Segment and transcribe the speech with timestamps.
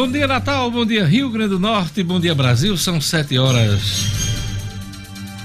[0.00, 0.70] Bom dia, Natal.
[0.70, 2.02] Bom dia, Rio Grande do Norte.
[2.02, 2.74] Bom dia, Brasil.
[2.74, 3.82] São sete horas.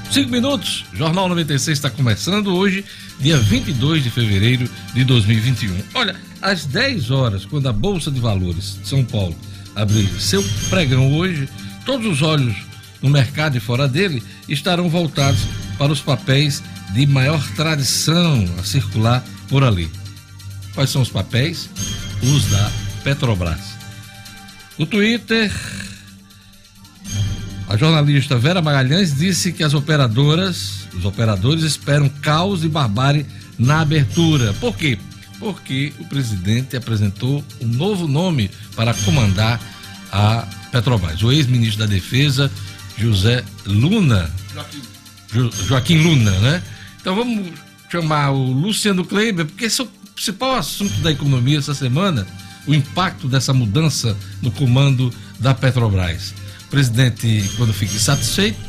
[0.09, 0.85] Cinco minutos.
[0.93, 2.85] Jornal 96 está começando hoje,
[3.19, 5.77] dia 22 de fevereiro de 2021.
[5.93, 9.35] Olha, às 10 horas, quando a Bolsa de Valores de São Paulo
[9.75, 11.49] abrir seu pregão hoje,
[11.85, 12.55] todos os olhos
[13.01, 15.41] no mercado e fora dele estarão voltados
[15.77, 16.63] para os papéis
[16.93, 19.91] de maior tradição a circular por ali.
[20.73, 21.69] Quais são os papéis?
[22.23, 22.71] Os da
[23.03, 23.74] Petrobras.
[24.77, 25.51] No Twitter,
[27.69, 33.25] a jornalista Vera Magalhães disse que as operadoras, os operadores esperam caos e barbárie
[33.57, 34.53] na abertura.
[34.55, 34.99] Por quê?
[35.39, 39.61] Porque o presidente apresentou um novo nome para comandar
[40.11, 41.23] a Petrobras.
[41.23, 42.51] O ex-ministro da Defesa,
[42.97, 44.29] José Luna.
[44.53, 44.81] Joaquim.
[45.33, 46.63] Jo, Joaquim Luna, né?
[46.99, 47.53] Então vamos
[47.89, 52.27] chamar o Luciano Kleiber, porque esse é o principal assunto da economia essa semana
[52.67, 56.33] o impacto dessa mudança no comando da Petrobras.
[56.67, 58.59] O presidente, quando fica insatisfeito,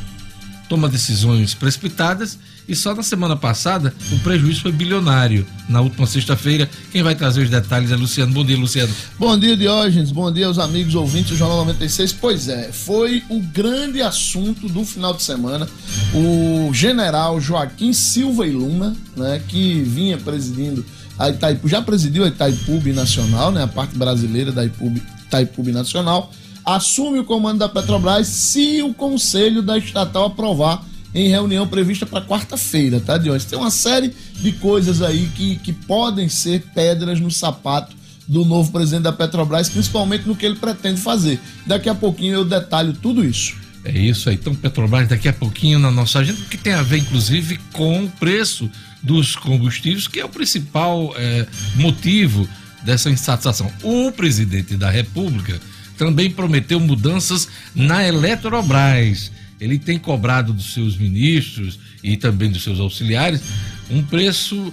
[0.69, 5.47] toma decisões precipitadas e só na semana passada o prejuízo foi bilionário.
[5.69, 8.33] Na última sexta-feira, quem vai trazer os detalhes é Luciano.
[8.33, 8.93] Bom dia, Luciano.
[9.17, 10.11] Bom dia, Diógenes.
[10.11, 12.13] Bom dia aos amigos ouvintes do Jornal 96.
[12.13, 15.67] Pois é, foi o grande assunto do final de semana.
[16.13, 20.85] O general Joaquim Silva e Luna, né, que vinha presidindo
[21.17, 26.31] a Itaipu, já presidiu a Itaipu Nacional, né, a parte brasileira da Itaipu Nacional,
[26.65, 32.21] assume o comando da Petrobras se o conselho da estatal aprovar em reunião prevista para
[32.21, 33.37] quarta-feira, tá, Dion?
[33.39, 37.95] Tem uma série de coisas aí que, que podem ser pedras no sapato
[38.27, 41.39] do novo presidente da Petrobras, principalmente no que ele pretende fazer.
[41.65, 43.55] Daqui a pouquinho eu detalho tudo isso.
[43.85, 44.35] É isso aí.
[44.35, 48.09] Então, Petrobras, daqui a pouquinho na nossa agenda, que tem a ver, inclusive, com o
[48.09, 48.69] preço
[49.01, 51.45] dos combustíveis, que é o principal é,
[51.75, 52.47] motivo
[52.83, 53.71] dessa insatisfação.
[53.83, 55.59] O presidente da República
[55.97, 59.31] também prometeu mudanças na Eletrobras.
[59.59, 63.41] Ele tem cobrado dos seus ministros e também dos seus auxiliares
[63.89, 64.71] um preço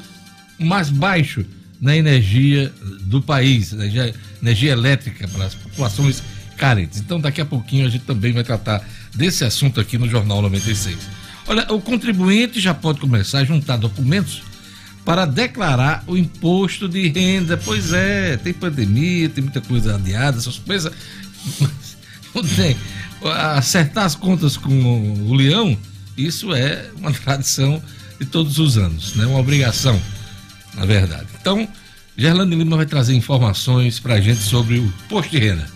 [0.58, 1.44] mais baixo
[1.80, 2.72] na energia
[3.02, 6.22] do país, energia, energia elétrica para as populações
[6.56, 7.00] carentes.
[7.00, 10.96] Então, daqui a pouquinho a gente também vai tratar desse assunto aqui no Jornal 96.
[11.46, 14.42] Olha, o contribuinte já pode começar a juntar documentos
[15.04, 17.56] para declarar o imposto de renda.
[17.56, 20.92] Pois é, tem pandemia, tem muita coisa adiada, essas coisas.
[22.56, 22.76] Tem.
[23.22, 25.78] Acertar as contas com o leão,
[26.16, 27.82] isso é uma tradição
[28.18, 29.24] de todos os anos, né?
[29.24, 30.00] Uma obrigação,
[30.74, 31.26] na verdade.
[31.40, 31.68] Então,
[32.16, 35.66] Gerlando Lima vai trazer informações para a gente sobre o imposto de renda.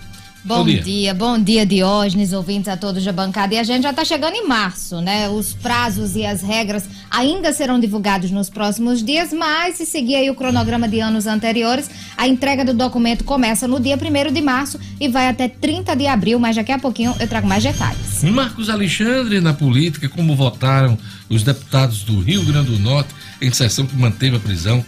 [0.44, 0.82] Bom, bom dia.
[0.82, 1.14] dia.
[1.14, 3.54] bom dia Diógenes, ouvintes a todos da bancada.
[3.54, 5.28] E a gente já está chegando em março, né?
[5.28, 10.30] Os prazos e as regras ainda serão divulgados nos próximos dias, mas se seguir aí
[10.30, 14.78] o cronograma de anos anteriores, a entrega do documento começa no dia 1 de março
[15.00, 18.22] e vai até 30 de abril, mas daqui a pouquinho eu trago mais detalhes.
[18.22, 20.96] Marcos Alexandre, na política, como votaram
[21.28, 23.12] os deputados do Rio Grande do Norte
[23.42, 24.84] em sessão que manteve a prisão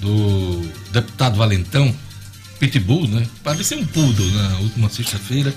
[0.00, 0.62] do
[0.92, 1.94] deputado Valentão
[2.58, 3.26] Pitbull, né?
[3.42, 5.54] Parecia um poodle na última sexta-feira.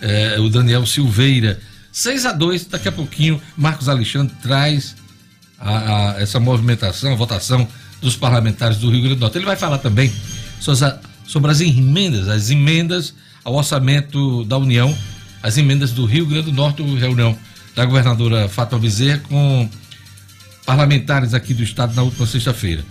[0.00, 1.60] É, o Daniel Silveira.
[1.92, 4.94] 6 a 2 daqui a pouquinho, Marcos Alexandre traz
[5.58, 7.66] a, a, essa movimentação, a votação
[8.00, 9.38] dos parlamentares do Rio Grande do Norte.
[9.38, 10.12] Ele vai falar também
[10.60, 10.94] sobre,
[11.26, 13.12] sobre as emendas, as emendas
[13.44, 14.96] ao orçamento da União,
[15.42, 17.36] as emendas do Rio Grande do Norte, reunião
[17.74, 19.68] da governadora Fátima Bezerra com
[20.64, 22.84] parlamentares aqui do estado na última sexta-feira.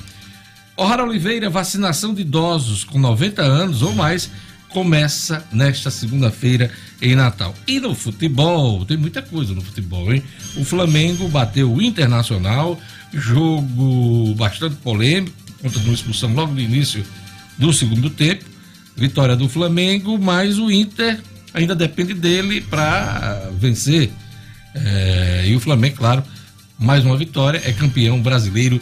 [0.79, 4.31] O'Hara Oliveira, vacinação de idosos com 90 anos ou mais
[4.69, 7.53] começa nesta segunda-feira em Natal.
[7.67, 10.23] E no futebol, tem muita coisa no futebol, hein?
[10.55, 12.79] O Flamengo bateu o Internacional,
[13.11, 17.03] jogo bastante polêmico, conta uma expulsão logo no início
[17.57, 18.45] do segundo tempo.
[18.95, 21.19] Vitória do Flamengo, mas o Inter
[21.53, 24.09] ainda depende dele para vencer.
[24.73, 26.23] É, e o Flamengo, claro,
[26.77, 28.79] mais uma vitória, é campeão brasileiro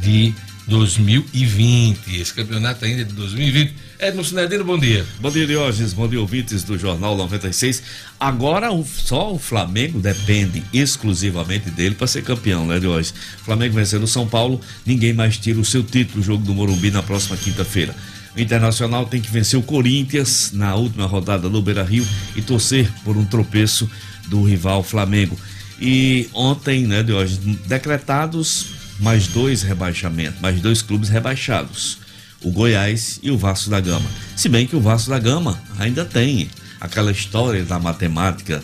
[0.00, 0.32] de
[0.66, 2.20] 2020.
[2.20, 3.74] Esse campeonato ainda é de 2020.
[3.98, 5.04] Edmo Sinedino, bom dia.
[5.20, 5.92] Bom dia, Diógenes.
[5.92, 7.82] Bom dia, ouvintes do Jornal 96.
[8.18, 13.14] Agora o, só o Flamengo depende exclusivamente dele para ser campeão, né, Diógenes?
[13.42, 16.90] Flamengo vencendo o São Paulo, ninguém mais tira o seu título, o jogo do Morumbi
[16.90, 17.94] na próxima quinta-feira.
[18.36, 22.90] O Internacional tem que vencer o Corinthians na última rodada do Beira Rio e torcer
[23.04, 23.88] por um tropeço
[24.26, 25.38] do rival Flamengo.
[25.80, 31.98] E ontem, né, Diógenes, decretados mais dois rebaixamentos, mais dois clubes rebaixados,
[32.42, 34.08] o Goiás e o Vasco da Gama.
[34.36, 36.50] Se bem que o Vasco da Gama ainda tem
[36.80, 38.62] aquela história da matemática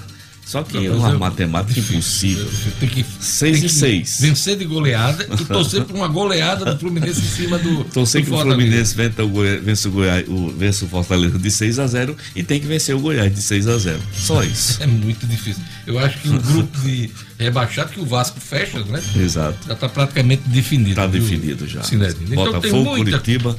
[0.51, 2.45] Só que é uma matemática impossível.
[2.45, 4.19] Você tem que, 6 tem e 6.
[4.21, 7.85] vencer de goleada e torcer por uma goleada do Fluminense em cima do.
[7.95, 8.61] Torcer do que o Fortaleza.
[8.61, 12.17] Fluminense vence o, Goi- vence o, Goiás, o, vence o Fortaleza de 6 a 0
[12.35, 14.83] e tem que vencer o Goiás de 6 a 0 Só isso.
[14.83, 15.63] É muito difícil.
[15.87, 17.09] Eu acho que o grupo de
[17.39, 19.01] rebaixado que o Vasco fecha, né?
[19.15, 19.57] Exato.
[19.69, 20.97] Já está praticamente definido.
[20.97, 21.85] Tá viu, definido já.
[21.85, 22.25] Sinedino?
[22.25, 23.57] Então tem Botafogo, muita, Curitiba,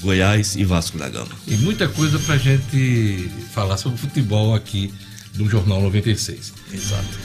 [0.00, 1.28] Goiás e Vasco da Gama.
[1.46, 4.92] tem muita coisa pra gente falar sobre futebol aqui
[5.36, 6.52] no Jornal 96.
[6.72, 7.18] Exato.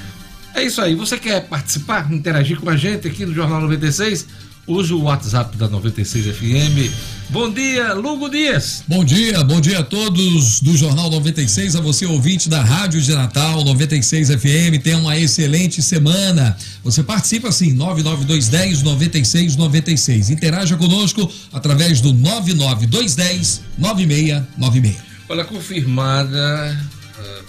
[0.54, 0.96] É isso aí.
[0.96, 4.26] Você quer participar, interagir com a gente aqui no Jornal 96?
[4.68, 6.92] Use o WhatsApp da 96 FM.
[7.30, 8.84] Bom dia, Lugo Dias.
[8.86, 13.14] Bom dia, bom dia a todos do Jornal 96, a você ouvinte da Rádio de
[13.14, 14.82] Natal 96 FM.
[14.84, 16.58] Tenha uma excelente semana.
[16.84, 20.32] Você participa assim, 99210 9696.
[20.32, 24.98] Interaja conosco através do 99210 9696.
[25.30, 26.78] Olha, confirmada,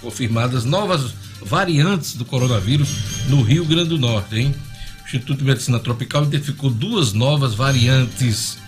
[0.00, 1.12] confirmadas novas
[1.42, 2.88] variantes do coronavírus
[3.28, 4.54] no Rio Grande do Norte, hein?
[5.02, 8.58] O Instituto de Medicina Tropical identificou duas novas variantes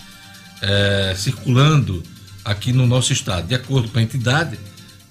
[0.62, 2.02] eh, circulando
[2.44, 3.46] aqui no nosso estado.
[3.46, 4.58] De acordo com a entidade,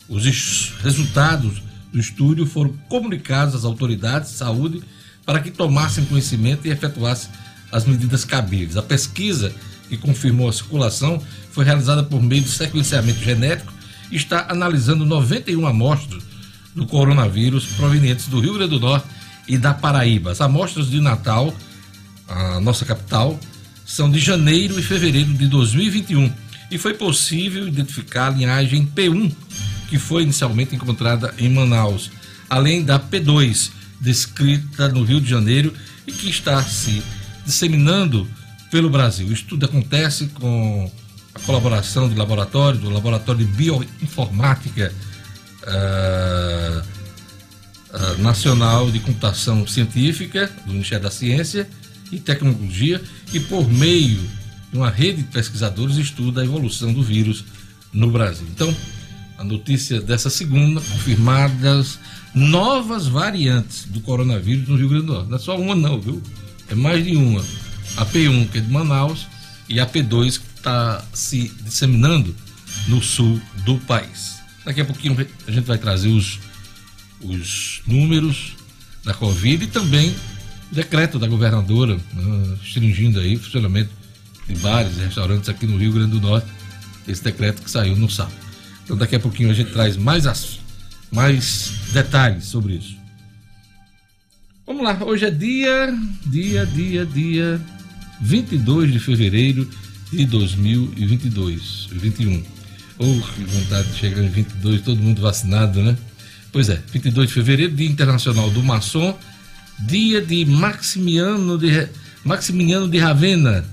[0.08, 4.82] os es- resultados do estudo foram comunicados às autoridades de saúde
[5.26, 7.30] para que tomassem conhecimento e efetuassem
[7.72, 8.78] as medidas cabíveis.
[8.78, 9.54] A pesquisa
[9.88, 11.22] que confirmou a circulação
[11.52, 13.72] foi realizada por meio de sequenciamento genético
[14.12, 16.24] está analisando 91 amostras
[16.76, 19.08] do coronavírus provenientes do Rio Grande do Norte
[19.48, 20.32] e da Paraíba.
[20.32, 21.54] As amostras de Natal,
[22.28, 23.40] a nossa capital,
[23.86, 26.32] são de janeiro e fevereiro de 2021
[26.72, 29.34] e foi possível identificar a linhagem P1,
[29.90, 32.12] que foi inicialmente encontrada em Manaus,
[32.48, 35.74] além da P2, descrita no Rio de Janeiro
[36.06, 37.02] e que está se
[37.46, 38.28] disseminando
[38.70, 39.28] pelo Brasil.
[39.28, 40.92] O estudo acontece com
[41.34, 44.94] a colaboração de laboratórios, do Laboratório de Bioinformática
[45.66, 46.84] ah,
[47.94, 51.70] ah, Nacional de Computação Científica, do Ministério da Ciência
[52.12, 53.02] e Tecnologia,
[53.34, 54.20] e por meio
[54.72, 57.44] de uma rede de pesquisadores estuda a evolução do vírus
[57.92, 58.48] no Brasil.
[58.52, 58.76] Então,
[59.38, 62.00] a notícia dessa segunda, confirmadas
[62.34, 65.30] novas variantes do coronavírus no Rio Grande do Norte.
[65.30, 66.22] Não é só uma não, viu?
[66.68, 67.44] É mais de uma.
[67.98, 69.28] A P1, que é de Manaus,
[69.68, 72.36] e a P2, que está se disseminando
[72.88, 74.40] no sul do país.
[74.64, 75.18] Daqui a pouquinho
[75.48, 76.40] a gente vai trazer os,
[77.22, 78.56] os números
[79.04, 80.16] da Covid e também
[80.72, 83.90] o decreto da governadora né, restringindo aí o funcionamento
[84.48, 86.48] de bares e restaurantes aqui no Rio Grande do Norte.
[87.08, 88.36] Esse decreto que saiu no sábado.
[88.84, 90.60] Então daqui a pouquinho a gente traz mais, as,
[91.12, 92.98] mais detalhes sobre isso.
[94.68, 95.92] Vamos lá, hoje é dia,
[96.28, 97.62] dia, dia, dia
[98.22, 99.68] 22 de fevereiro
[100.12, 102.44] de 2022, 21.
[102.98, 105.98] Oh, que vontade de chegar em 22, todo mundo vacinado, né?
[106.52, 109.18] Pois é, 22 de fevereiro, Dia Internacional do Maçom,
[109.80, 111.88] dia de Maximiano de,
[112.26, 113.64] Maximiano de Ravenna.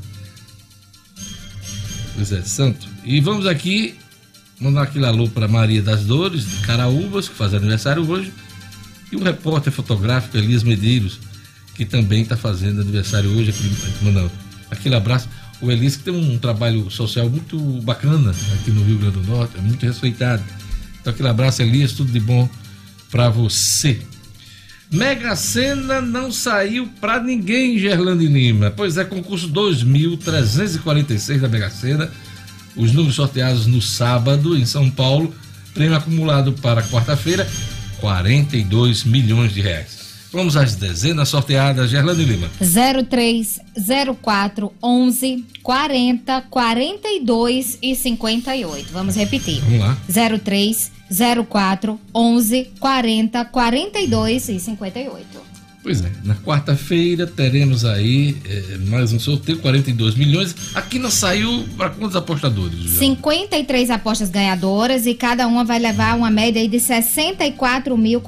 [2.15, 2.87] Pois é, santo.
[3.05, 3.95] E vamos aqui
[4.61, 8.33] mandar aquele alô para Maria das Dores, de Caraúbas, que faz aniversário hoje,
[9.11, 11.19] e o repórter fotográfico Elias Medeiros,
[11.75, 13.51] que também está fazendo aniversário hoje.
[13.51, 14.31] Aquele, manda
[14.71, 15.29] aquele abraço.
[15.61, 19.57] O Elias que tem um trabalho social muito bacana aqui no Rio Grande do Norte,
[19.57, 20.43] é muito respeitado.
[21.01, 22.49] Então aquele abraço, Elias, tudo de bom
[23.11, 24.01] para você.
[24.91, 28.71] Mega Sena não saiu para ninguém, Gerlane Lima.
[28.71, 32.11] Pois é, concurso 2346 da Mega Sena.
[32.77, 35.35] Os números sorteados no sábado em São Paulo.
[35.75, 37.47] Prêmio acumulado para quarta-feira,
[38.01, 39.96] 42 milhões de reais.
[40.33, 42.51] Vamos às dezenas sorteadas, Gerlane Lima.
[43.09, 43.61] 03,
[44.21, 48.93] 04, 11, 40, 42 e 58.
[48.93, 49.61] Vamos repetir.
[49.63, 49.97] Vamos lá.
[50.39, 50.93] 03,
[51.49, 55.56] 04, 11, 40, 42 e 58.
[55.87, 60.53] Pois é, na quarta-feira teremos aí eh, mais um sorteio, 42 milhões.
[60.75, 62.77] Aqui não saiu para quantos apostadores?
[62.77, 62.99] Juliana?
[62.99, 68.19] 53 apostas ganhadoras e cada uma vai levar uma média aí de 64.466 Um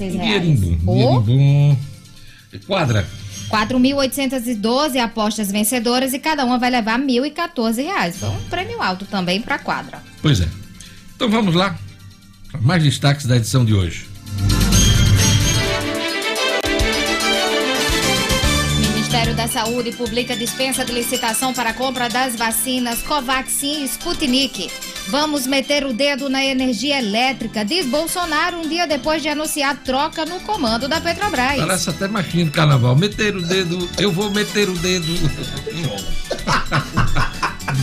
[0.00, 0.12] reais.
[0.12, 1.24] dinheirinho bom, dinheirinho
[1.74, 1.78] bom.
[2.52, 3.06] E Quadra,
[3.48, 8.16] 4.812 apostas vencedoras e cada uma vai levar 1.014 reais.
[8.18, 10.02] Foi um prêmio alto também para quadra.
[10.20, 10.48] pois é.
[11.14, 11.78] Então vamos lá,
[12.50, 14.15] para mais destaques da edição de hoje.
[19.36, 24.70] Da Saúde publica dispensa de licitação para a compra das vacinas Covaxin e Sputnik.
[25.08, 30.24] Vamos meter o dedo na energia elétrica, diz Bolsonaro um dia depois de anunciar troca
[30.24, 31.58] no comando da Petrobras.
[31.58, 32.96] Parece até machinho do carnaval.
[32.96, 35.06] Meter o dedo, eu vou meter o dedo.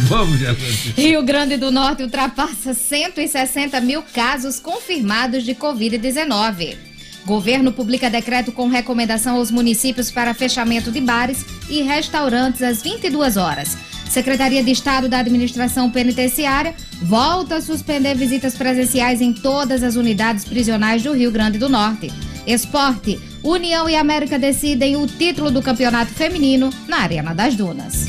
[0.08, 0.94] Vamos, Gerlane.
[0.98, 6.93] Rio Grande do Norte ultrapassa 160 mil casos confirmados de Covid-19.
[7.26, 13.38] Governo publica decreto com recomendação aos municípios para fechamento de bares e restaurantes às 22
[13.38, 13.78] horas.
[14.10, 20.46] Secretaria de Estado da Administração Penitenciária volta a suspender visitas presenciais em todas as unidades
[20.46, 22.12] prisionais do Rio Grande do Norte.
[22.46, 23.20] Esporte.
[23.42, 28.06] União e América decidem o título do campeonato feminino na Arena das Dunas.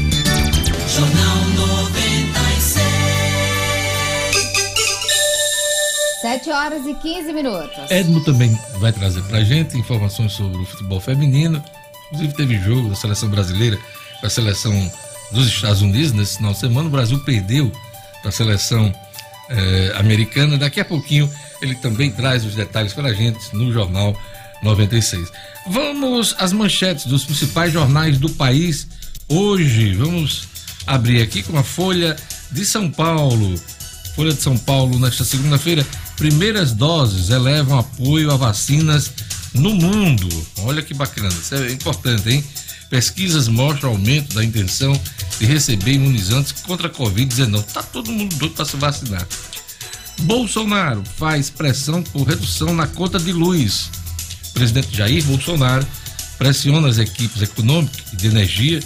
[0.94, 1.43] Jornal
[6.34, 7.90] 7 horas e 15 minutos.
[7.90, 11.62] Edmo também vai trazer pra gente informações sobre o futebol feminino.
[12.06, 13.78] Inclusive teve jogo da seleção brasileira
[14.20, 14.92] com a seleção
[15.30, 16.88] dos Estados Unidos nesse final de semana.
[16.88, 17.70] O Brasil perdeu
[18.20, 18.92] para a seleção
[19.48, 20.58] eh, americana.
[20.58, 21.30] Daqui a pouquinho
[21.62, 24.16] ele também traz os detalhes para a gente no Jornal
[24.60, 25.30] 96.
[25.68, 28.88] Vamos às manchetes dos principais jornais do país
[29.28, 29.94] hoje.
[29.94, 30.48] Vamos
[30.84, 32.16] abrir aqui com a Folha
[32.50, 33.54] de São Paulo.
[34.16, 35.84] Folha de São Paulo, nesta segunda-feira,
[36.16, 39.11] primeiras doses elevam apoio a vacinas
[39.54, 40.28] no mundo.
[40.59, 42.44] Olha que bacana, isso é importante, hein?
[42.90, 44.99] Pesquisas mostram aumento da intenção
[45.38, 47.64] de receber imunizantes contra a Covid-19.
[47.73, 49.26] Tá todo mundo doido para se vacinar.
[50.21, 53.90] Bolsonaro faz pressão por redução na conta de luz.
[54.50, 55.87] O presidente Jair Bolsonaro
[56.38, 58.80] pressiona as equipes econômicas e de energia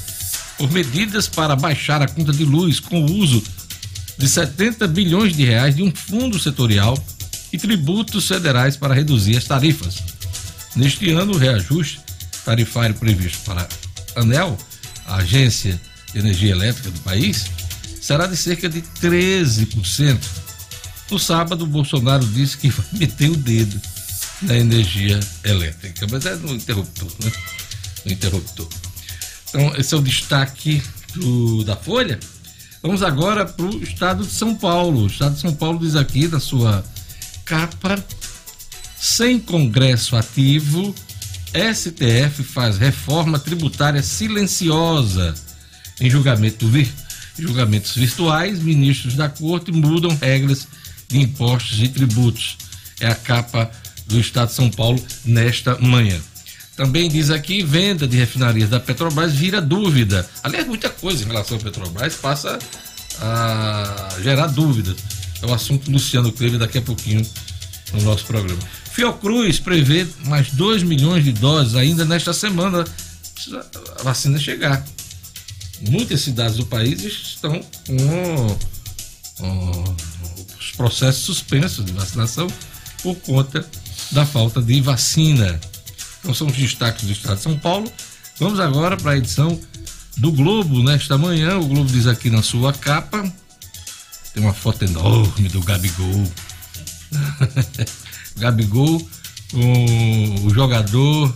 [0.57, 3.43] por medidas para baixar a conta de luz com o uso
[4.17, 6.99] de 70 bilhões de reais de um fundo setorial
[7.59, 9.97] tributos federais para reduzir as tarifas.
[10.75, 12.01] Neste ano, o reajuste
[12.45, 13.69] tarifário previsto para
[14.17, 14.57] a ANEL,
[15.07, 15.79] a Agência
[16.13, 17.47] de Energia Elétrica do país,
[18.01, 20.19] será de cerca de 13%.
[21.11, 23.81] No sábado, Bolsonaro disse que vai meter o dedo
[24.43, 27.33] na energia elétrica, mas é no interruptor, né?
[28.05, 28.69] No interruptor.
[29.49, 30.83] Então, esse é o destaque
[31.15, 32.19] do, da Folha.
[32.83, 35.03] Vamos agora para o estado de São Paulo.
[35.03, 36.85] O estado de São Paulo diz aqui na sua
[37.49, 38.05] capa:
[39.01, 40.95] sem Congresso ativo,
[41.75, 45.35] STF faz reforma tributária silenciosa.
[46.01, 46.93] Em julgamento vir,
[47.39, 50.69] julgamentos virtuais, ministros da corte mudam regras
[51.09, 52.59] de impostos e tributos.
[53.01, 53.71] É a capa
[54.07, 56.21] do Estado de São Paulo nesta manhã.
[56.77, 60.29] Também diz aqui, venda de refinarias da Petrobras vira dúvida.
[60.45, 62.59] Aliás, muita coisa em relação à Petrobras passa
[63.21, 65.18] a gerar dúvidas.
[65.43, 67.25] É o assunto Luciano Kleber daqui a pouquinho
[67.93, 68.61] no nosso programa.
[68.93, 72.85] Fiocruz prevê mais 2 milhões de doses ainda nesta semana
[73.99, 74.85] a vacina chegar.
[75.81, 78.57] Muitas cidades do país estão com
[79.41, 79.95] ó,
[80.59, 82.49] os processos suspensos de vacinação
[83.03, 83.65] por conta
[84.11, 85.61] da falta de vacina.
[86.21, 87.91] Então são os destaques do estado de São Paulo.
[88.41, 89.59] Vamos agora para a edição
[90.17, 91.59] do Globo nesta manhã.
[91.59, 93.33] O Globo diz aqui na sua capa.
[94.39, 96.33] Tem uma foto enorme do Gabigol.
[98.39, 99.11] Gabigol
[99.51, 101.35] com o jogador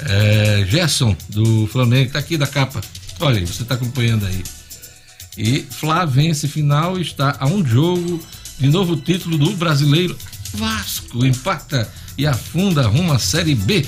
[0.00, 2.82] é, Gerson do Flamengo, está aqui da capa.
[3.18, 4.44] Olha aí, você está acompanhando aí.
[5.38, 8.22] E Flá vence final está a um jogo
[8.58, 10.14] de novo título do brasileiro.
[10.52, 13.86] Vasco empata e afunda rumo à Série B.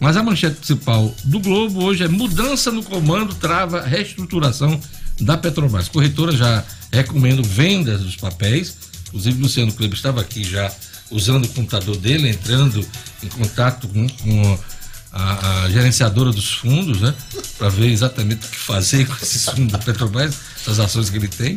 [0.00, 4.80] Mas a manchete principal do Globo hoje é mudança no comando trava reestruturação
[5.20, 5.88] da Petrobras.
[5.88, 8.74] Corretora já recomendo vendas dos papéis.
[9.08, 10.72] Inclusive, Luciano Kleber estava aqui já
[11.10, 12.86] usando o computador dele, entrando
[13.22, 14.58] em contato com, com
[15.12, 17.14] a, a, gerenciadora dos fundos, né?
[17.58, 20.34] Para ver exatamente o que fazer com esses fundos da Petrobras,
[20.66, 21.56] as ações que ele tem.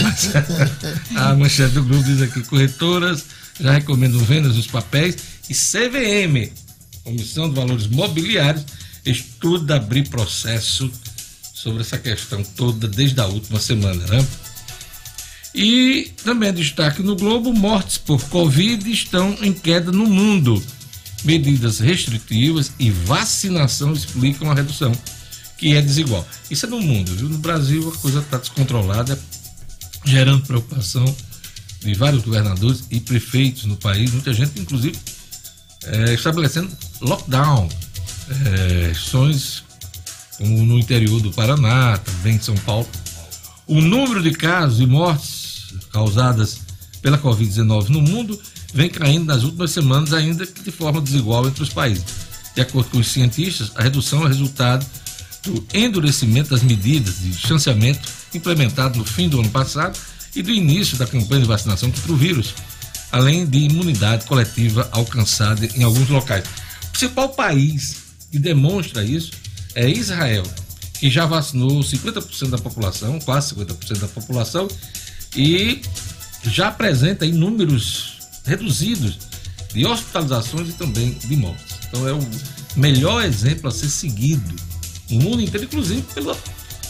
[0.00, 0.30] Mas,
[1.16, 3.24] a manchete do Globo diz aqui: corretoras
[3.60, 5.16] já recomendam vendas dos papéis
[5.48, 6.52] e CVM,
[7.02, 8.64] Comissão de Valores Mobiliários,
[9.04, 10.90] estuda abrir processo
[11.62, 14.26] sobre essa questão toda desde a última semana, né?
[15.54, 20.62] E também é destaque no Globo: mortes por Covid estão em queda no mundo.
[21.24, 24.92] Medidas restritivas e vacinação explicam a redução,
[25.56, 26.26] que é desigual.
[26.50, 27.28] Isso é no mundo, viu?
[27.28, 29.16] No Brasil a coisa está descontrolada,
[30.04, 31.04] gerando preocupação
[31.80, 34.98] de vários governadores e prefeitos no país, muita gente, inclusive,
[35.84, 37.68] é, estabelecendo lockdown.
[38.30, 39.62] É, ações
[40.38, 42.88] como no interior do Paraná, também em São Paulo.
[43.66, 46.60] O número de casos e mortes causadas
[47.00, 48.40] pela Covid-19 no mundo
[48.72, 52.04] vem caindo nas últimas semanas, ainda que de forma desigual entre os países.
[52.54, 54.86] De acordo com os cientistas, a redução é resultado
[55.42, 59.98] do endurecimento das medidas de distanciamento implementado no fim do ano passado
[60.34, 62.54] e do início da campanha de vacinação contra o vírus,
[63.10, 66.44] além de imunidade coletiva alcançada em alguns locais.
[66.84, 67.96] O principal país
[68.30, 69.32] que demonstra isso
[69.74, 70.44] é Israel,
[70.98, 74.68] que já vacinou 50% da população, quase 50% da população,
[75.36, 75.82] e
[76.44, 79.18] já apresenta aí números reduzidos
[79.72, 81.76] de hospitalizações e também de mortes.
[81.88, 82.20] Então é o
[82.76, 84.54] melhor exemplo a ser seguido
[85.10, 86.36] no mundo inteiro, inclusive pelo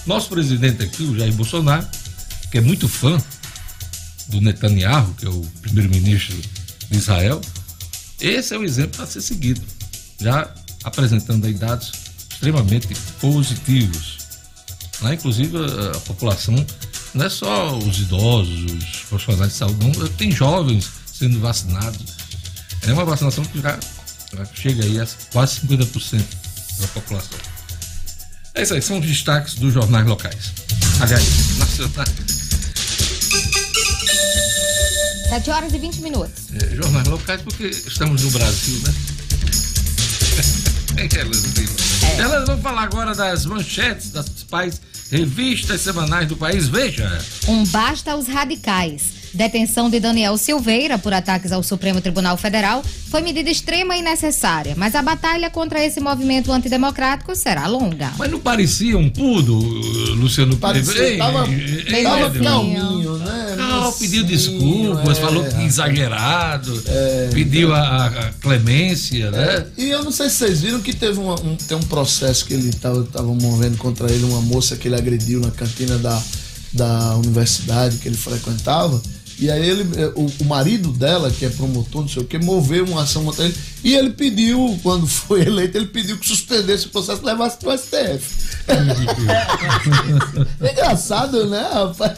[0.06, 1.86] nosso presidente aqui, o Jair Bolsonaro,
[2.50, 3.20] que é muito fã
[4.28, 6.36] do Netanyahu, que é o primeiro-ministro
[6.90, 7.40] de Israel.
[8.20, 9.60] Esse é o exemplo a ser seguido,
[10.20, 10.52] já
[10.84, 11.92] apresentando aí dados
[12.42, 12.88] extremamente
[13.20, 14.18] positivos.
[15.00, 16.54] Lá, inclusive, a, a população
[17.14, 22.16] não é só os idosos, os profissionais de saúde, não, tem jovens sendo vacinados.
[22.82, 23.78] É uma vacinação que já,
[24.36, 26.24] já chega aí a quase 50%
[26.80, 27.38] da população.
[28.54, 30.52] É isso aí, são os destaques dos jornais locais.
[31.00, 32.10] Aliás, nacionais.
[35.28, 36.34] 7 horas e 20 minutos.
[36.54, 38.94] É, jornais locais porque estamos no Brasil, né?
[40.98, 41.42] É, Elas,
[42.18, 46.68] Elas vão falar agora das manchetes das principais revistas semanais do país.
[46.68, 47.18] Veja.
[47.48, 49.21] Um basta aos radicais.
[49.34, 54.74] Detenção de Daniel Silveira por ataques ao Supremo Tribunal Federal foi medida extrema e necessária,
[54.76, 58.12] mas a batalha contra esse movimento antidemocrático será longa.
[58.18, 59.56] Mas não parecia um pudo,
[60.14, 62.44] Luciano Parecia, tava, ei, tava Pedro.
[62.44, 63.54] calminho, né?
[63.56, 66.82] Não, pediu Mansinho, desculpas, é, falou que exagerado,
[67.32, 69.66] pediu a, a clemência, né?
[69.78, 72.52] E eu não sei se vocês viram que teve uma- um, tem um processo que
[72.54, 76.20] ele estava tava movendo contra ele, uma moça que ele agrediu na cantina da,
[76.72, 79.00] da universidade que ele frequentava.
[79.42, 82.38] E aí ele, eh, o, o marido dela, que é promotor, não sei o que,
[82.38, 83.54] moveu uma ação contra ele.
[83.82, 87.76] E ele pediu, quando foi eleito, ele pediu que suspendesse o processo e levasse pro
[87.76, 88.52] STF.
[90.60, 92.12] É engraçado, né, rapaz?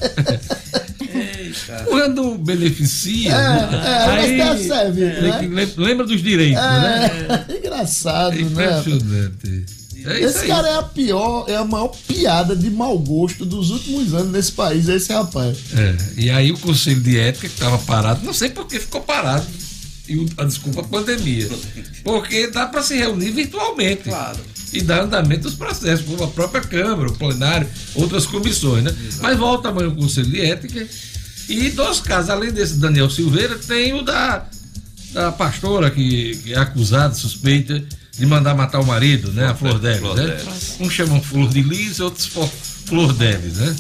[1.87, 3.83] Quando beneficia, É, né?
[3.87, 5.69] é, aí tá serve, né?
[5.77, 7.45] lembra dos direitos, né?
[7.49, 8.43] É, engraçado, É né?
[8.43, 9.54] impressionante.
[10.05, 10.49] É isso Esse aí.
[10.49, 14.53] cara é a pior, é a maior piada de mau gosto dos últimos anos nesse
[14.53, 15.57] país, esse rapaz.
[15.75, 19.01] É, e aí o Conselho de Ética que estava parado, não sei por que ficou
[19.01, 19.47] parado.
[20.07, 21.49] E o, a desculpa a pandemia.
[22.03, 24.03] Porque dá para se reunir virtualmente.
[24.03, 24.39] Claro.
[24.71, 28.95] E dar andamento aos processos, como a própria Câmara, o plenário, outras comissões, né?
[29.23, 30.87] Mas volta amanhã o Conselho de Ética.
[31.49, 34.47] E dois casos, além desse Daniel Silveira, tem o da,
[35.13, 37.83] da pastora que, que é acusada, suspeita
[38.17, 39.47] de mandar matar o marido, né?
[39.47, 40.27] A Flor Delis, Flor né?
[40.27, 40.77] Delis.
[40.81, 42.49] Uns chamam Flor de Lis, outros Flor,
[42.87, 43.77] Flor Delis, né?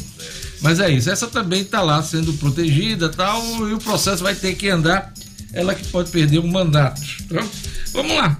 [0.60, 4.54] Mas é isso, essa também está lá sendo protegida tal, e o processo vai ter
[4.54, 5.12] que andar.
[5.52, 7.00] Ela que pode perder o mandato.
[7.20, 7.48] Então,
[7.92, 8.36] vamos lá.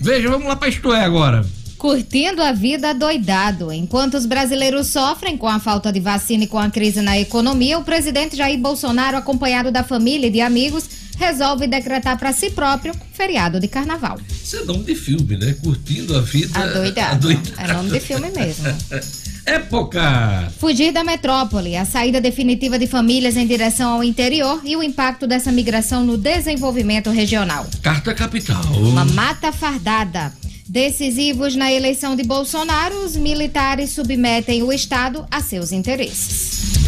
[0.00, 1.46] Veja, vamos lá para isto é agora.
[1.78, 3.72] Curtindo a vida doidado.
[3.72, 7.78] Enquanto os brasileiros sofrem com a falta de vacina e com a crise na economia,
[7.78, 10.84] o presidente Jair Bolsonaro, acompanhado da família e de amigos,
[11.16, 14.18] resolve decretar para si próprio feriado de carnaval.
[14.30, 15.54] Isso é nome de filme, né?
[15.62, 16.58] Curtindo a vida.
[16.58, 17.14] Adoidado.
[17.14, 17.54] adoidado.
[17.58, 18.64] É nome de filme mesmo.
[19.46, 20.52] Época.
[20.58, 25.24] Fugir da metrópole, a saída definitiva de famílias em direção ao interior e o impacto
[25.24, 27.64] dessa migração no desenvolvimento regional.
[27.80, 28.60] Carta Capital.
[28.72, 30.32] Uma mata fardada.
[30.68, 36.85] Decisivos na eleição de Bolsonaro, os militares submetem o Estado a seus interesses.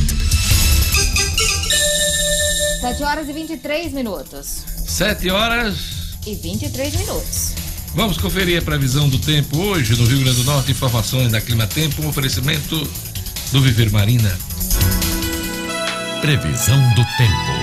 [2.81, 4.62] 7 horas e 23 minutos.
[4.87, 5.75] Sete horas.
[6.25, 7.55] E 23 minutos.
[7.93, 10.71] Vamos conferir a previsão do tempo hoje no Rio Grande do Norte.
[10.71, 12.77] Informações da Clima Tempo, um oferecimento
[13.51, 14.31] do Viver Marina.
[16.21, 17.59] Previsão do tempo.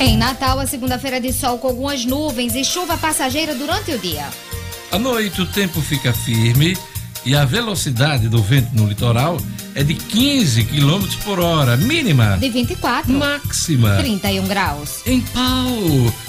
[0.00, 4.26] Em Natal, a segunda-feira de sol com algumas nuvens e chuva passageira durante o dia.
[4.90, 6.74] À noite o tempo fica firme
[7.26, 9.36] e a velocidade do vento no litoral
[9.74, 12.36] é de 15 km por hora, mínima.
[12.38, 15.00] De 24, Máxima 31 graus.
[15.06, 15.68] em pau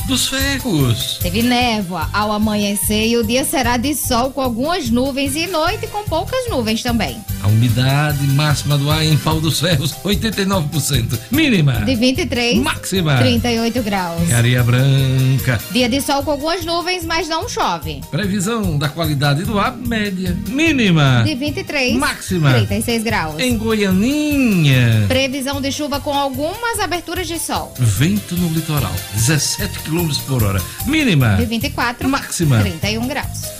[0.07, 1.17] dos ferros.
[1.21, 5.87] Teve névoa ao amanhecer e o dia será de sol com algumas nuvens e noite
[5.87, 7.17] com poucas nuvens também.
[7.41, 11.17] A umidade máxima do ar em pau dos ferros, 89%.
[11.31, 11.73] Mínima.
[11.85, 13.17] De 23, Máxima.
[13.17, 14.29] 38 graus.
[14.29, 15.59] Em areia branca.
[15.71, 18.01] Dia de sol com algumas nuvens, mas não chove.
[18.11, 20.35] Previsão da qualidade do ar, média.
[20.47, 21.23] Mínima.
[21.25, 22.53] De 23, Máxima.
[22.53, 23.28] 36 graus.
[23.37, 25.05] Em Goianinha.
[25.07, 27.73] Previsão de chuva com algumas aberturas de sol.
[27.77, 30.61] Vento no litoral, 17 km por hora.
[30.85, 31.35] Mínima.
[31.35, 32.61] De 24, Máxima.
[32.61, 33.59] 31 graus.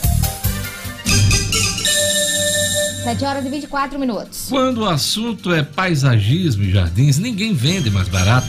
[3.03, 4.47] 7 horas e 24 minutos.
[4.49, 8.47] Quando o assunto é paisagismo e jardins, ninguém vende mais barato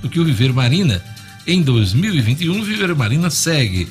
[0.00, 1.02] do que o Viver Marina.
[1.46, 3.88] Em 2021, o Viver Marina segue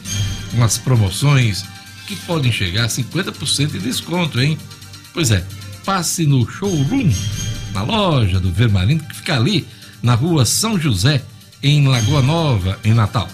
[0.51, 1.63] com as promoções
[2.07, 4.57] que podem chegar a 50% de desconto, hein?
[5.13, 5.43] Pois é,
[5.89, 7.12] passe no showroom,
[7.73, 9.67] na loja do Viver Marina, que fica ali
[10.04, 11.23] na rua São José,
[11.63, 13.28] em Lagoa Nova, em Natal.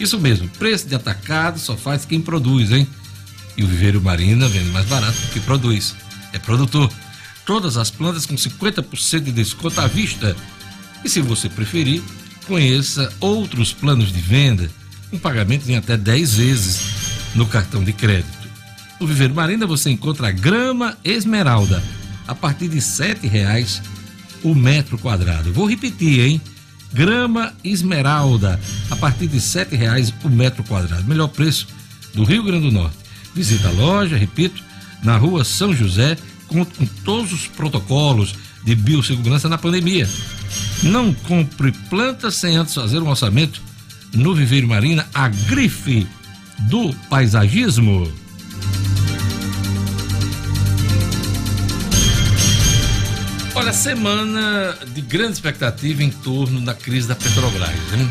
[0.00, 2.84] Isso mesmo, preço de atacado só faz quem produz, hein?
[3.56, 5.94] E o Viveiro Marina vende mais barato que produz.
[6.32, 6.92] É produtor.
[7.46, 10.36] Todas as plantas com 50% de desconto à vista.
[11.04, 12.02] E se você preferir,
[12.48, 14.68] conheça outros planos de venda
[15.12, 16.80] com pagamento em até 10 vezes
[17.36, 18.37] no cartão de crédito.
[19.00, 21.82] No Viveiro Marina você encontra grama esmeralda
[22.26, 23.80] a partir de R$ 7,00
[24.42, 25.52] o metro quadrado.
[25.52, 26.40] Vou repetir, hein?
[26.92, 28.58] Grama esmeralda
[28.90, 31.04] a partir de R$ 7,00 o metro quadrado.
[31.04, 31.68] Melhor preço
[32.14, 32.96] do Rio Grande do Norte.
[33.34, 34.62] Visita a loja, repito,
[35.02, 36.16] na rua São José,
[36.48, 38.34] com, com todos os protocolos
[38.64, 40.08] de biossegurança na pandemia.
[40.82, 43.60] Não compre plantas sem antes fazer um orçamento
[44.12, 46.06] no Viveiro Marina, a grife
[46.68, 48.10] do paisagismo.
[53.58, 57.68] Olha, semana de grande expectativa em torno da crise da Petrobras.
[57.92, 58.08] Hein?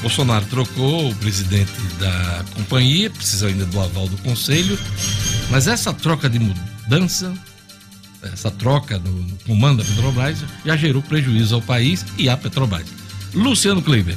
[0.00, 4.78] Bolsonaro trocou o presidente da companhia, precisa ainda do aval do conselho,
[5.50, 7.34] mas essa troca de mudança,
[8.22, 12.86] essa troca no, no comando da Petrobras já gerou prejuízo ao país e à Petrobras.
[13.34, 14.16] Luciano Kleiber.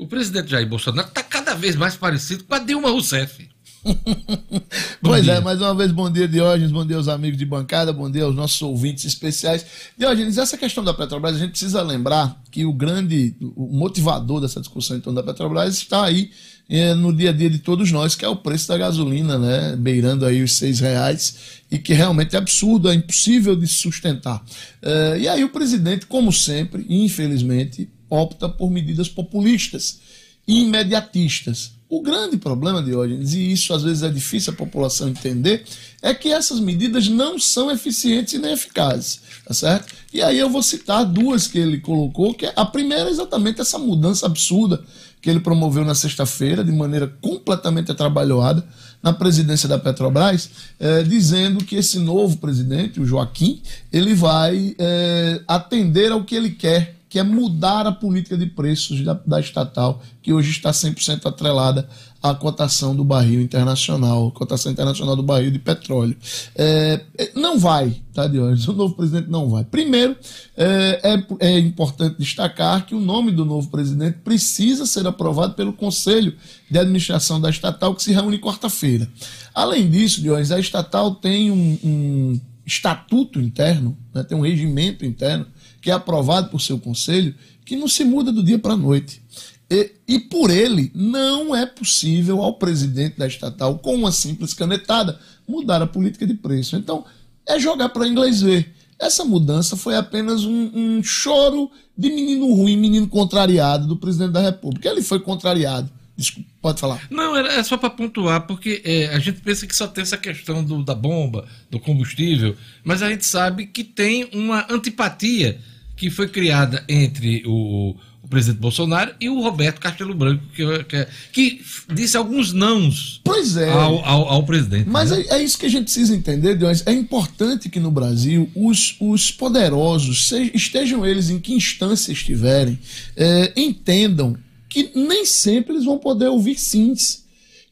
[0.00, 3.46] o presidente Jair Bolsonaro está cada vez mais parecido com a Dilma Rousseff.
[5.02, 5.34] pois dia.
[5.34, 8.24] é, mais uma vez, bom dia, Diógenes, bom dia aos amigos de bancada, bom dia
[8.24, 9.64] aos nossos ouvintes especiais.
[9.98, 14.58] Diógenes, essa questão da Petrobras, a gente precisa lembrar que o grande o motivador dessa
[14.60, 16.30] discussão em torno da Petrobras está aí
[16.68, 19.76] eh, no dia a dia de todos nós, que é o preço da gasolina, né?
[19.76, 24.42] Beirando aí os seis reais, e que realmente é absurdo, é impossível de sustentar.
[24.82, 30.00] Eh, e aí o presidente, como sempre, infelizmente, opta por medidas populistas
[30.46, 31.72] e imediatistas.
[31.88, 35.64] O grande problema, Diógenes, e isso às vezes é difícil a população entender,
[36.00, 39.92] é que essas medidas não são eficientes nem eficazes, tá certo?
[40.12, 43.60] E aí eu vou citar duas que ele colocou, que é a primeira é exatamente
[43.60, 44.84] essa mudança absurda
[45.20, 48.64] que ele promoveu na sexta-feira, de maneira completamente atrabalhoada,
[49.02, 53.60] na presidência da Petrobras, eh, dizendo que esse novo presidente, o Joaquim,
[53.92, 59.02] ele vai eh, atender ao que ele quer, que é mudar a política de preços
[59.02, 61.88] da, da estatal, que hoje está 100% atrelada
[62.22, 66.16] à cotação do barril internacional, cotação internacional do barril de petróleo.
[66.54, 67.00] É,
[67.34, 68.72] não vai, tá, Dionísio?
[68.72, 69.64] O novo presidente não vai.
[69.64, 70.16] Primeiro,
[70.56, 75.72] é, é, é, importante destacar que o nome do novo presidente precisa ser aprovado pelo
[75.72, 76.36] Conselho
[76.70, 79.10] de Administração da estatal, que se reúne quarta-feira.
[79.52, 85.46] Além disso, Dionísio, a estatal tem um, um estatuto interno, né, tem um regimento interno,
[85.80, 89.22] que é aprovado por seu conselho, que não se muda do dia para a noite.
[89.70, 95.18] E, e, por ele, não é possível ao presidente da estatal, com uma simples canetada,
[95.46, 96.76] mudar a política de preço.
[96.76, 97.04] Então,
[97.46, 98.74] é jogar para inglês ver.
[98.98, 104.40] Essa mudança foi apenas um, um, choro de menino ruim, menino contrariado do presidente da
[104.40, 104.88] República.
[104.88, 105.90] Ele foi contrariado.
[106.20, 107.00] Desculpa, pode falar.
[107.10, 110.62] Não, é só para pontuar, porque é, a gente pensa que só tem essa questão
[110.62, 112.54] do, da bomba, do combustível,
[112.84, 115.58] mas a gente sabe que tem uma antipatia
[115.96, 121.06] que foi criada entre o, o presidente Bolsonaro e o Roberto Castelo Branco, que, que,
[121.32, 123.72] que disse alguns nãos pois é.
[123.72, 124.86] ao, ao, ao presidente.
[124.86, 125.24] Mas né?
[125.30, 126.82] é, é, isso que a gente precisa entender, Deus.
[126.86, 132.78] É importante que no Brasil os, os poderosos, se, estejam eles em que instância estiverem,
[133.16, 134.36] é, entendam
[134.70, 137.24] que nem sempre eles vão poder ouvir sims.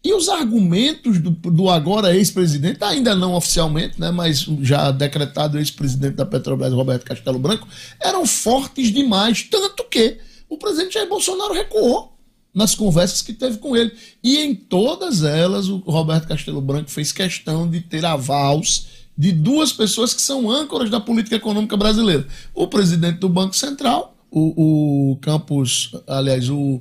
[0.05, 6.15] E os argumentos do, do agora ex-presidente, ainda não oficialmente, né, mas já decretado ex-presidente
[6.15, 7.67] da Petrobras, Roberto Castelo Branco,
[8.01, 9.43] eram fortes demais.
[9.43, 12.17] Tanto que o presidente Jair Bolsonaro recuou
[12.55, 13.93] nas conversas que teve com ele.
[14.23, 19.73] E em todas elas, o Roberto Castelo Branco fez questão de ter avals de duas
[19.73, 25.17] pessoas que são âncoras da política econômica brasileira: o presidente do Banco Central, o, o
[25.17, 26.81] Campos, aliás, o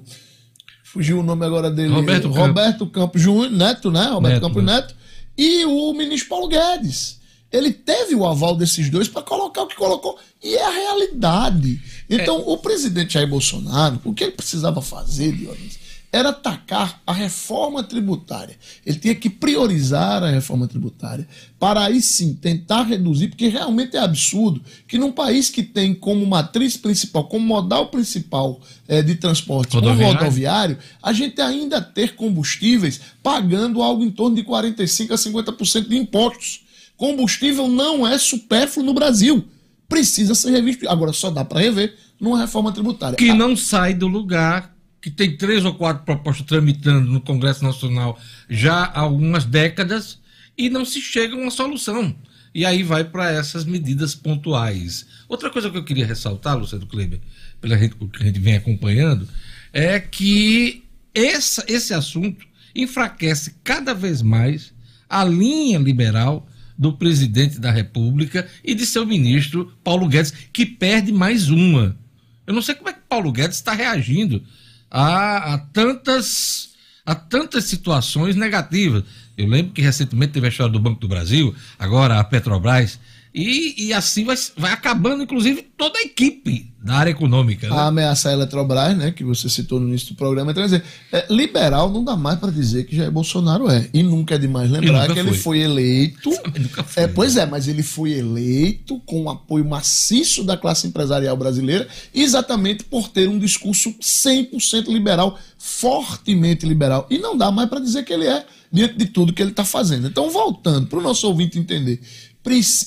[0.83, 1.93] fugiu o nome agora dele.
[1.93, 4.05] Roberto, Roberto Campos Júnior, Neto, né?
[4.05, 4.75] Roberto Neto, Campos né?
[4.75, 4.95] Neto.
[5.37, 7.17] E o ministro Paulo Guedes.
[7.51, 10.17] Ele teve o aval desses dois para colocar o que colocou.
[10.43, 11.81] E é a realidade.
[12.09, 15.79] Então, o presidente Jair Bolsonaro, o que ele precisava fazer, Dionísio,
[16.11, 18.57] era atacar a reforma tributária.
[18.85, 21.27] Ele tinha que priorizar a reforma tributária
[21.59, 26.25] para aí sim tentar reduzir, porque realmente é absurdo que num país que tem como
[26.25, 30.15] matriz principal, como modal principal eh, de transporte, Rodoviário.
[30.15, 35.87] o rodoviário, a gente ainda ter combustíveis pagando algo em torno de 45% a 50%
[35.89, 36.61] de impostos.
[36.95, 39.45] Combustível não é supérfluo no Brasil.
[39.89, 40.89] Precisa ser revisto.
[40.89, 43.15] Agora só dá para rever numa reforma tributária.
[43.15, 44.75] que não sai do lugar,
[45.07, 50.19] que tem três ou quatro propostas tramitando no Congresso Nacional já há algumas décadas
[50.57, 52.13] e não se chega a uma solução.
[52.53, 55.07] E aí vai para essas medidas pontuais.
[55.29, 57.21] Outra coisa que eu queria ressaltar, Luciano Kleber,
[57.61, 59.25] pela gente, que a gente vem acompanhando,
[59.71, 60.83] é que
[61.15, 64.73] essa, esse assunto enfraquece cada vez mais
[65.09, 66.45] a linha liberal
[66.77, 71.97] do presidente da República e de seu ministro Paulo Guedes, que perde mais uma.
[72.45, 74.43] Eu não sei como é que Paulo Guedes está reagindo
[74.89, 76.67] a, a tantas
[77.05, 79.03] a tantas situações negativas.
[79.37, 82.99] Eu lembro que recentemente teve a história do Banco do Brasil, agora a Petrobras,
[83.37, 87.69] e, e assim vai, vai acabando, inclusive, toda a equipe da área econômica.
[87.69, 87.75] né?
[87.75, 91.25] a ameaçar a Eletrobras, né, que você citou no início do programa, então, dizer, é,
[91.29, 93.87] liberal não dá mais para dizer que Jair Bolsonaro é.
[93.93, 95.37] E nunca é demais lembrar que ele foi.
[95.37, 96.31] foi eleito.
[96.87, 97.13] Foi, é, né?
[97.13, 102.83] pois é, mas ele foi eleito com o apoio maciço da classe empresarial brasileira, exatamente
[102.83, 107.05] por ter um discurso 100% liberal, fortemente liberal.
[107.09, 109.65] E não dá mais para dizer que ele é diante de tudo que ele está
[109.65, 110.07] fazendo.
[110.07, 111.99] Então, voltando para o nosso ouvinte entender,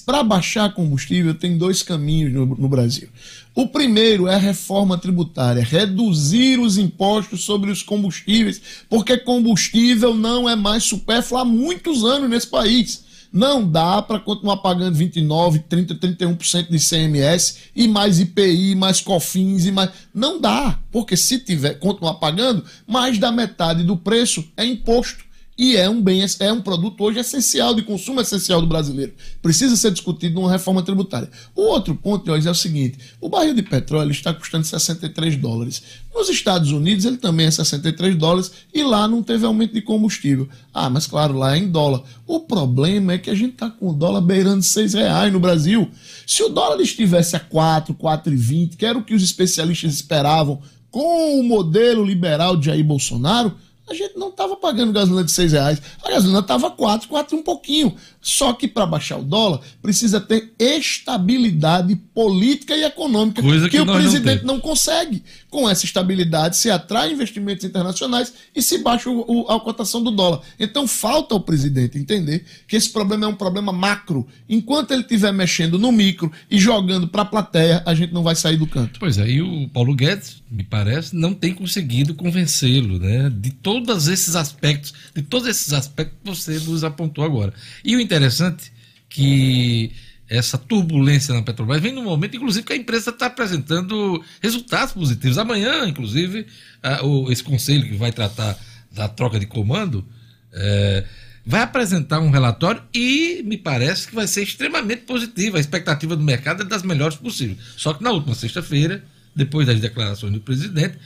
[0.07, 3.09] para baixar combustível tem dois caminhos no, no Brasil.
[3.55, 10.49] O primeiro é a reforma tributária, reduzir os impostos sobre os combustíveis, porque combustível não
[10.49, 13.05] é mais supérfluo há muitos anos nesse país.
[13.33, 19.67] Não dá para continuar pagando 29, 30, 31% de CMS e mais IPI, mais COFINS
[19.67, 19.91] e mais.
[20.13, 25.25] Não dá, porque se tiver continuar pagando, mais da metade do preço é imposto.
[25.63, 29.13] E é um bem, é um produto hoje essencial, de consumo essencial do brasileiro.
[29.43, 31.31] Precisa ser discutido numa reforma tributária.
[31.55, 35.83] O outro ponto, Jorge, é o seguinte: o barril de petróleo está custando 63 dólares.
[36.15, 40.49] Nos Estados Unidos ele também é 63 dólares e lá não teve aumento de combustível.
[40.73, 42.05] Ah, mas claro, lá é em dólar.
[42.27, 45.91] O problema é que a gente está com o dólar beirando 6 reais no Brasil.
[46.27, 51.39] Se o dólar estivesse a 4, 4,20, que era o que os especialistas esperavam com
[51.39, 53.55] o modelo liberal de Jair Bolsonaro,
[53.91, 55.83] a gente não estava pagando gasolina de 6 reais.
[56.05, 57.97] A gasolina estava 4, 4 e um pouquinho.
[58.21, 63.85] Só que para baixar o dólar, precisa ter estabilidade política e econômica Coisa que o
[63.85, 64.47] nós não presidente temos.
[64.47, 65.23] não consegue.
[65.49, 70.11] Com essa estabilidade, se atrai investimentos internacionais e se baixa o- o- a cotação do
[70.11, 70.41] dólar.
[70.59, 74.27] Então falta ao presidente entender que esse problema é um problema macro.
[74.49, 78.37] Enquanto ele estiver mexendo no micro e jogando para a plateia, a gente não vai
[78.37, 79.01] sair do canto.
[79.01, 83.31] Pois é, e o Paulo Guedes, me parece, não tem conseguido convencê-lo, né?
[83.31, 87.53] De todos esses aspectos, de todos esses aspectos que você nos apontou agora.
[87.85, 88.73] E o interessante
[89.09, 89.93] que
[90.29, 95.39] essa turbulência na Petrobras vem no momento, inclusive, que a empresa está apresentando resultados positivos.
[95.39, 96.47] Amanhã, inclusive,
[96.83, 98.57] a- o- esse conselho que vai tratar
[98.93, 100.05] da troca de comando
[100.53, 101.05] é,
[101.47, 105.57] vai apresentar um relatório e me parece que vai ser extremamente positivo.
[105.57, 107.59] A expectativa do mercado é das melhores possíveis.
[107.77, 110.97] Só que na última sexta-feira, depois das declarações do presidente,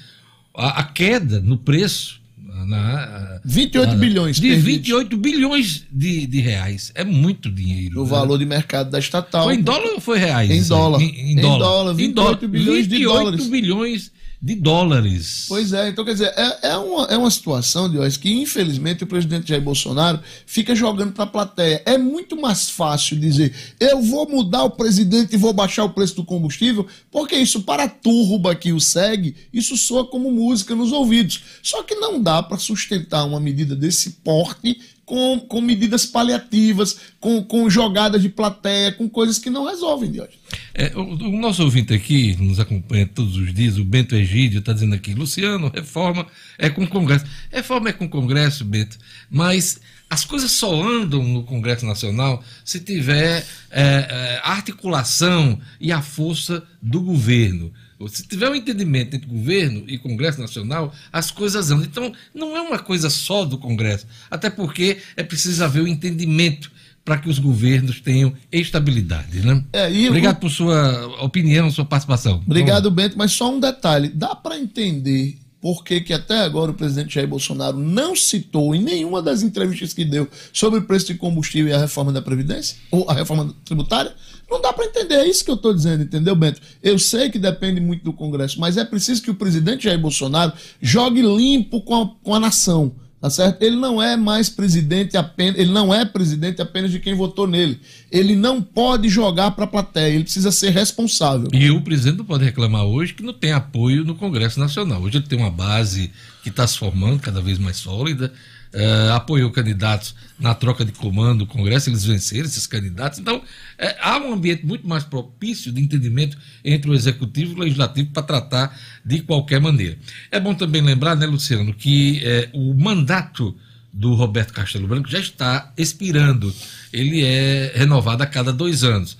[0.55, 2.21] a, a queda no preço.
[2.67, 4.64] Na, 28 na- bilhões De perdidos.
[4.64, 6.93] 28 bilhões de, de reais.
[6.95, 8.01] É muito dinheiro.
[8.01, 8.11] O né?
[8.11, 9.45] valor de mercado da estatal.
[9.45, 10.51] Foi em dólar ou foi reais?
[10.51, 11.01] Em dólar.
[11.03, 11.59] Em, em Em dólar.
[11.59, 13.47] dólar, Em 28 bilhões de 28 dólares.
[13.49, 14.12] bilhões
[14.44, 15.46] de dólares.
[15.48, 19.07] Pois é, então quer dizer, é, é, uma, é uma situação, Diógenes, que infelizmente o
[19.07, 21.83] presidente Jair Bolsonaro fica jogando para a plateia.
[21.87, 26.16] É muito mais fácil dizer, eu vou mudar o presidente e vou baixar o preço
[26.16, 30.92] do combustível, porque isso para a turba que o segue, isso soa como música nos
[30.92, 31.40] ouvidos.
[31.62, 37.43] Só que não dá para sustentar uma medida desse porte com, com medidas paliativas, com,
[37.43, 40.38] com jogadas de plateia, com coisas que não resolvem, Diógenes.
[40.75, 44.73] É, o, o nosso ouvinte aqui, nos acompanha todos os dias, o Bento Egídio, está
[44.73, 46.27] dizendo aqui, Luciano, reforma
[46.59, 47.25] é com o Congresso.
[47.51, 48.99] Reforma é com o Congresso, Bento,
[49.31, 56.01] mas as coisas só andam no Congresso Nacional se tiver é, é, articulação e a
[56.03, 57.73] força do governo.
[58.09, 61.85] Se tiver um entendimento entre governo e Congresso Nacional, as coisas andam.
[61.85, 66.71] Então, não é uma coisa só do Congresso, até porque é preciso haver o entendimento
[67.05, 69.40] para que os governos tenham estabilidade.
[69.40, 69.62] Né?
[69.73, 72.43] É, e o- Obrigado por sua opinião, sua participação.
[72.47, 73.17] Obrigado, Bento.
[73.17, 77.27] Mas só um detalhe: dá para entender por que que até agora o presidente Jair
[77.29, 81.75] Bolsonaro não citou em nenhuma das entrevistas que deu sobre o preço de combustível e
[81.75, 84.14] a reforma da Previdência, ou a reforma tributária.
[84.50, 86.61] Não dá para entender, é isso que eu estou dizendo, entendeu, Bento?
[86.83, 90.52] Eu sei que depende muito do Congresso, mas é preciso que o presidente Jair Bolsonaro
[90.80, 92.94] jogue limpo com a, com a nação.
[93.24, 93.62] Tá certo?
[93.62, 97.80] Ele não é mais presidente apenas, ele não é presidente apenas de quem votou nele.
[98.12, 101.48] Ele não pode jogar para a plateia, ele precisa ser responsável.
[101.50, 105.00] E o presidente não pode reclamar hoje que não tem apoio no Congresso Nacional.
[105.00, 106.11] Hoje ele tem uma base
[106.42, 108.30] que está se formando cada vez mais sólida,
[108.74, 113.20] eh, apoiou candidatos na troca de comando do Congresso, eles venceram esses candidatos.
[113.20, 113.40] Então,
[113.78, 118.10] eh, há um ambiente muito mais propício de entendimento entre o Executivo e o Legislativo
[118.10, 119.96] para tratar de qualquer maneira.
[120.30, 123.56] É bom também lembrar, né, Luciano, que eh, o mandato
[123.92, 126.52] do Roberto Castelo Branco já está expirando.
[126.92, 129.16] Ele é renovado a cada dois anos.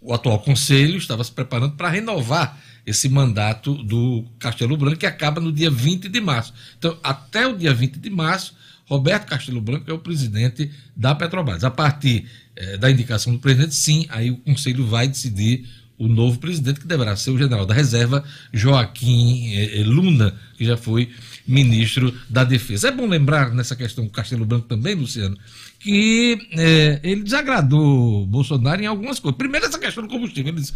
[0.00, 5.40] O atual conselho estava se preparando para renovar esse mandato do Castelo Branco, que acaba
[5.40, 6.54] no dia 20 de março.
[6.78, 8.54] Então, até o dia 20 de março,
[8.88, 11.62] Roberto Castelo Branco é o presidente da Petrobras.
[11.62, 15.66] A partir eh, da indicação do presidente, sim, aí o conselho vai decidir
[15.98, 20.64] o novo presidente, que deverá ser o general da reserva, Joaquim eh, eh, Luna, que
[20.64, 21.10] já foi
[21.46, 22.88] ministro da Defesa.
[22.88, 25.36] É bom lembrar nessa questão do Castelo Branco também, Luciano,
[25.78, 26.38] que
[27.02, 29.36] ele desagradou Bolsonaro em algumas coisas.
[29.36, 30.52] Primeiro, essa questão do combustível.
[30.52, 30.74] Ele disse,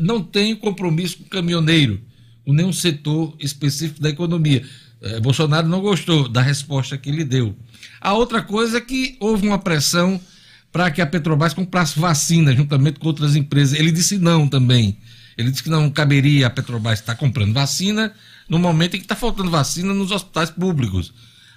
[0.00, 2.00] não tem compromisso com o caminhoneiro,
[2.44, 4.62] com nenhum setor específico da economia.
[5.02, 7.56] Eh, Bolsonaro não gostou da resposta que ele deu.
[8.00, 10.20] A outra coisa é que houve uma pressão
[10.70, 13.78] para que a Petrobras comprasse vacina juntamente com outras empresas.
[13.78, 14.96] Ele disse não também.
[15.36, 18.12] Ele disse que não caberia a Petrobras estar comprando vacina
[18.48, 21.12] no momento em que está faltando vacina nos hospitais públicos.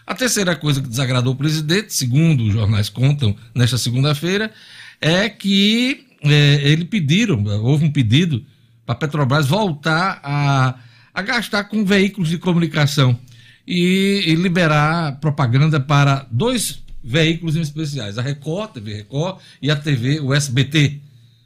[0.08, 4.52] A terceira coisa que desagradou o presidente, segundo os jornais contam nesta segunda-feira,
[5.00, 8.44] é que eh, ele pediram, houve um pedido
[8.86, 10.76] para a Petrobras voltar a,
[11.14, 13.20] a gastar com veículos de comunicação
[13.67, 20.19] e, e liberar propaganda para dois veículos especiais, a Record, TV Record e a TV,
[20.19, 20.99] o SBT,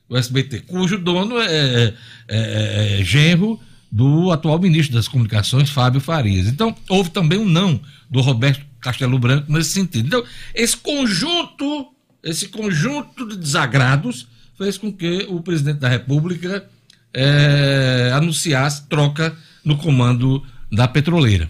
[0.07, 1.93] o SBT, cujo dono é, é,
[2.27, 3.59] é, é genro
[3.91, 6.47] do atual ministro das Comunicações, Fábio Farias.
[6.47, 7.79] Então, houve também um não
[8.09, 10.07] do Roberto Castelo Branco nesse sentido.
[10.07, 11.87] Então, esse conjunto,
[12.23, 14.27] esse conjunto de desagrados
[14.57, 16.65] fez com que o presidente da República
[17.13, 21.49] é, anunciasse troca no comando da petroleira.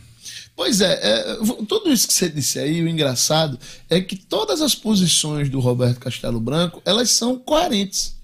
[0.59, 1.35] Pois é, é,
[1.69, 3.57] tudo isso que você disse aí, o engraçado
[3.89, 8.17] é que todas as posições do Roberto Castelo Branco, elas são coerentes.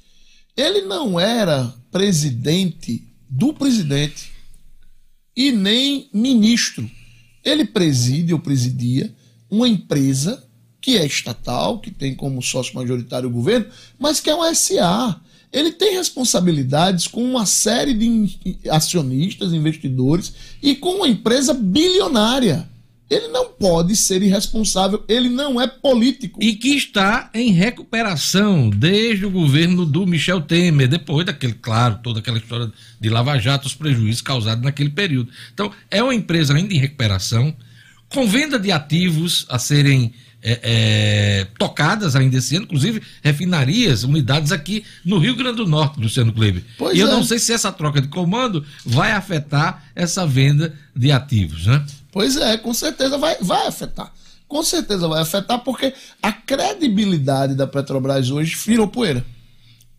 [0.57, 4.33] Ele não era presidente do presidente
[5.33, 6.91] e nem ministro.
[7.41, 9.15] Ele preside ou presidia
[9.49, 10.45] uma empresa
[10.81, 13.67] que é estatal, que tem como sócio majoritário o governo,
[13.97, 15.21] mas que é uma SA.
[15.55, 22.67] Ele tem responsabilidades com uma série de acionistas, investidores e com uma empresa bilionária.
[23.09, 26.43] Ele não pode ser irresponsável, ele não é político.
[26.43, 32.19] E que está em recuperação desde o governo do Michel Temer, depois daquele, claro, toda
[32.19, 35.31] aquela história de Lava Jato, os prejuízos causados naquele período.
[35.53, 37.55] Então, é uma empresa ainda em recuperação,
[38.09, 40.13] com venda de ativos a serem
[40.47, 45.99] é, é, tocadas ainda esse ano, inclusive refinarias, unidades aqui no Rio Grande do Norte,
[45.99, 46.63] Luciano Kleber.
[46.77, 47.11] Pois e eu é.
[47.11, 51.83] não sei se essa troca de comando vai afetar essa venda de ativos, né?
[52.11, 54.13] Pois é, com certeza vai, vai afetar.
[54.47, 59.25] Com certeza vai afetar, porque a credibilidade da Petrobras hoje virou poeira.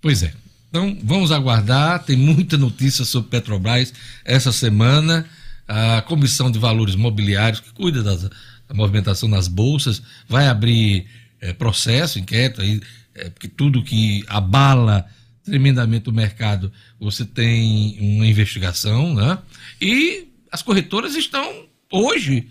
[0.00, 0.32] Pois é.
[0.68, 2.04] Então, vamos aguardar.
[2.04, 3.92] Tem muita notícia sobre Petrobras
[4.24, 5.26] essa semana.
[5.66, 8.30] A Comissão de Valores Mobiliários, que cuida das,
[8.68, 11.06] da movimentação nas bolsas, vai abrir
[11.40, 12.80] é, processo, inquérito, aí,
[13.14, 15.06] é, porque tudo que abala
[15.44, 19.38] tremendamente o mercado, você tem uma investigação, né?
[19.80, 22.48] E as corretoras estão hoje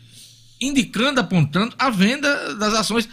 [0.62, 3.10] indicando, apontando a venda das ações.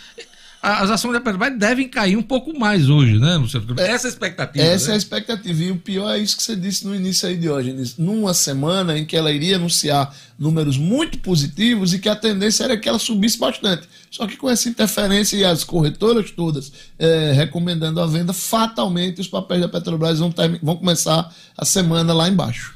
[0.63, 3.67] As ações da Petrobras devem cair um pouco mais hoje, né, Luciano?
[3.81, 4.65] Essa é a expectativa.
[4.65, 4.93] Essa né?
[4.93, 5.61] é a expectativa.
[5.61, 7.97] E o pior é isso que você disse no início aí, Diógenes.
[7.99, 12.77] Numa semana em que ela iria anunciar números muito positivos e que a tendência era
[12.77, 13.89] que ela subisse bastante.
[14.09, 19.27] Só que com essa interferência e as corretoras todas é, recomendando a venda, fatalmente os
[19.27, 22.73] papéis da Petrobras vão, ter, vão começar a semana lá embaixo.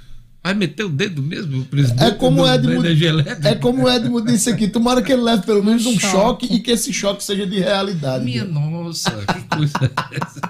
[0.47, 2.05] Vai meter o dedo mesmo, o presidente?
[2.05, 2.87] É como o Edmund,
[3.43, 4.69] é como o Edmund disse aqui.
[4.69, 6.47] Tomara que ele leve pelo menos um choque.
[6.47, 8.25] choque e que esse choque seja de realidade.
[8.25, 10.41] Minha nossa, que coisa é essa?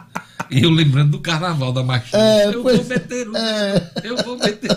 [0.51, 2.23] E eu lembrando do carnaval da Marchinha.
[2.23, 3.91] É, eu pois, vou meter o é.
[4.05, 4.71] Eu vou meter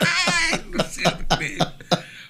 [0.00, 1.18] Ai, Luciano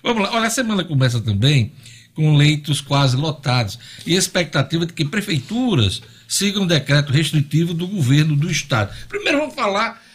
[0.02, 0.30] Vamos lá.
[0.34, 1.72] Olha, a semana começa também
[2.14, 8.36] com leitos quase lotados e expectativa de que prefeituras sigam o decreto restritivo do governo
[8.36, 8.94] do estado.
[9.08, 10.09] Primeiro vamos falar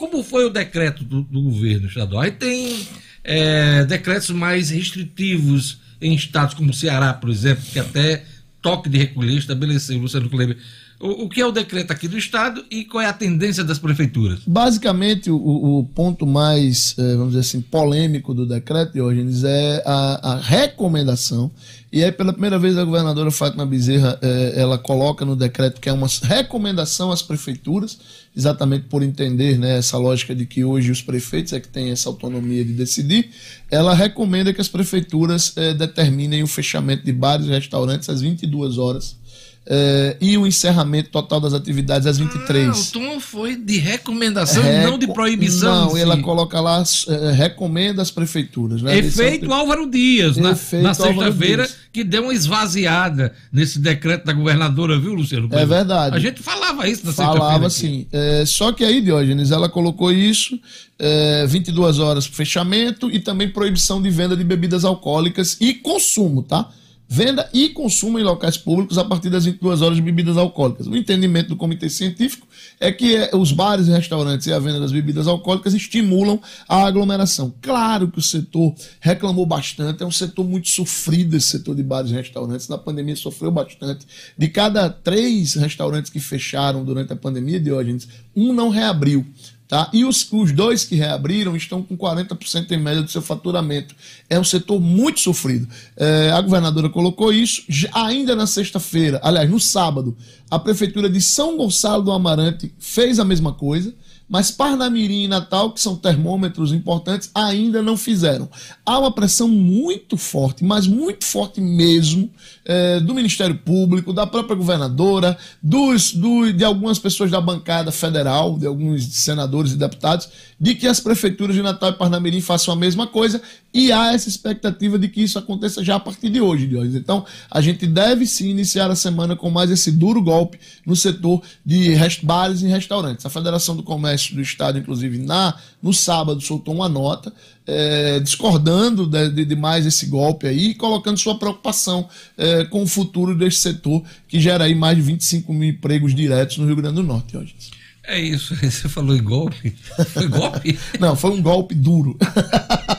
[0.00, 2.22] como foi o decreto do, do governo estadual?
[2.22, 2.74] Aí tem
[3.22, 8.24] é, decretos mais restritivos em estados como Ceará, por exemplo, que até
[8.62, 10.56] toque de recolher estabeleceu, Luciano Kleber.
[10.98, 13.78] O, o que é o decreto aqui do estado e qual é a tendência das
[13.78, 14.40] prefeituras?
[14.46, 20.32] Basicamente, o, o ponto mais, eh, vamos dizer assim, polêmico do decreto, Diógenes, é a,
[20.32, 21.50] a recomendação.
[21.92, 25.88] E aí, pela primeira vez, a governadora Fátima Bezerra, eh, ela coloca no decreto que
[25.88, 27.98] é uma recomendação às prefeituras,
[28.36, 32.08] exatamente por entender né, essa lógica de que hoje os prefeitos é que têm essa
[32.08, 33.30] autonomia de decidir.
[33.68, 38.78] Ela recomenda que as prefeituras eh, determinem o fechamento de bares e restaurantes às 22
[38.78, 39.19] horas
[39.66, 42.68] eh, e o encerramento total das atividades às 23.
[42.68, 45.90] Ah, o tom foi de recomendação e não de proibição.
[45.90, 48.82] Não, ela coloca lá, eh, recomenda às prefeituras.
[48.82, 48.98] Né?
[48.98, 53.78] Efeito Esse é Álvaro Dias, na, Efeito na Álvaro sexta-feira, que deu uma esvaziada nesse
[53.78, 55.48] decreto da governadora, viu, Luciano?
[55.52, 56.16] É verdade.
[56.16, 58.04] A gente falava isso na Falava sexta-feira.
[58.04, 58.06] aqui.
[58.10, 58.40] assim.
[58.40, 60.58] É, só que aí, Diógenes, ela colocou isso,
[60.98, 66.70] é, 22 horas fechamento e também proibição de venda de bebidas alcoólicas e consumo, tá?
[67.12, 70.86] Venda e consumo em locais públicos a partir das 22 horas de bebidas alcoólicas.
[70.86, 72.46] O entendimento do comitê científico
[72.78, 76.86] é que é, os bares e restaurantes e a venda das bebidas alcoólicas estimulam a
[76.86, 77.52] aglomeração.
[77.60, 82.12] Claro que o setor reclamou bastante, é um setor muito sofrido esse setor de bares
[82.12, 82.68] e restaurantes.
[82.68, 84.06] Na pandemia sofreu bastante.
[84.38, 88.06] De cada três restaurantes que fecharam durante a pandemia, Diógenes,
[88.36, 89.26] um não reabriu.
[89.70, 89.88] Tá?
[89.92, 93.94] E os, os dois que reabriram estão com 40% em média do seu faturamento.
[94.28, 95.68] É um setor muito sofrido.
[95.96, 97.62] É, a governadora colocou isso
[97.92, 100.16] ainda na sexta-feira, aliás, no sábado.
[100.50, 103.94] A prefeitura de São Gonçalo do Amarante fez a mesma coisa,
[104.30, 108.48] mas Parnamirim e Natal, que são termômetros importantes, ainda não fizeram.
[108.86, 112.30] Há uma pressão muito forte, mas muito forte mesmo,
[112.64, 118.56] eh, do Ministério Público, da própria governadora, dos, do- de algumas pessoas da bancada federal,
[118.56, 120.28] de alguns senadores e deputados,
[120.60, 123.42] de que as prefeituras de Natal e Parnamirim façam a mesma coisa,
[123.74, 126.94] e há essa expectativa de que isso aconteça já a partir de hoje, Diógenes.
[126.96, 131.42] Então, a gente deve sim iniciar a semana com mais esse duro golpe no setor
[131.66, 133.24] de bares e restaurantes.
[133.26, 137.32] A Federação do Comércio do Estado, inclusive, na, no sábado, soltou uma nota
[137.66, 142.82] eh, discordando de, de, de mais esse golpe aí e colocando sua preocupação eh, com
[142.82, 146.76] o futuro desse setor, que gera aí mais de 25 mil empregos diretos no Rio
[146.76, 147.70] Grande do Norte, Diógenes.
[148.04, 149.74] É isso, você falou em golpe.
[150.08, 150.78] Foi golpe?
[150.98, 152.18] Não, foi um golpe duro.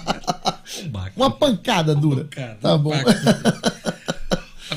[0.82, 2.24] Um uma pancada dura.
[2.32, 2.94] Cara, Tá um bom.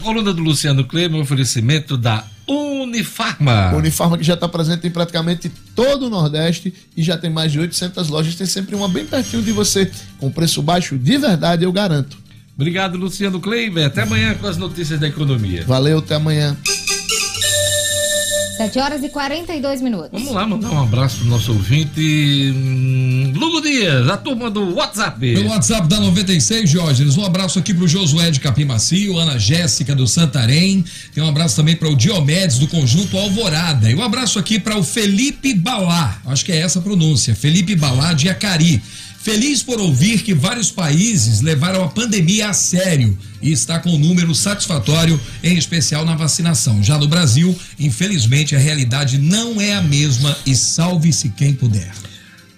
[0.04, 3.74] Coluna do Luciano Kleber oferecimento da Unifarma.
[3.74, 7.58] Unifarma que já está presente em praticamente todo o Nordeste e já tem mais de
[7.58, 8.34] 800 lojas.
[8.34, 12.18] Tem sempre uma bem pertinho de você, com preço baixo de verdade, eu garanto.
[12.54, 13.86] Obrigado, Luciano Kleber.
[13.86, 15.64] Até amanhã com as notícias da economia.
[15.66, 16.54] Valeu, até amanhã.
[18.64, 20.10] 7 horas e 42 minutos.
[20.10, 25.20] Vamos lá, mandar um abraço pro nosso ouvinte, hum, Lugo Dias, a turma do WhatsApp.
[25.20, 29.94] Pelo WhatsApp da 96, Diógenes, um abraço aqui pro Josué de Capim Macio, Ana Jéssica
[29.94, 30.82] do Santarém,
[31.14, 34.78] tem um abraço também para o Diomedes do Conjunto Alvorada, e um abraço aqui para
[34.78, 38.82] o Felipe Balá, acho que é essa a pronúncia, Felipe Balá de Acari.
[39.24, 43.98] Feliz por ouvir que vários países levaram a pandemia a sério e está com um
[43.98, 46.82] número satisfatório, em especial na vacinação.
[46.82, 51.90] Já no Brasil, infelizmente, a realidade não é a mesma e salve-se quem puder.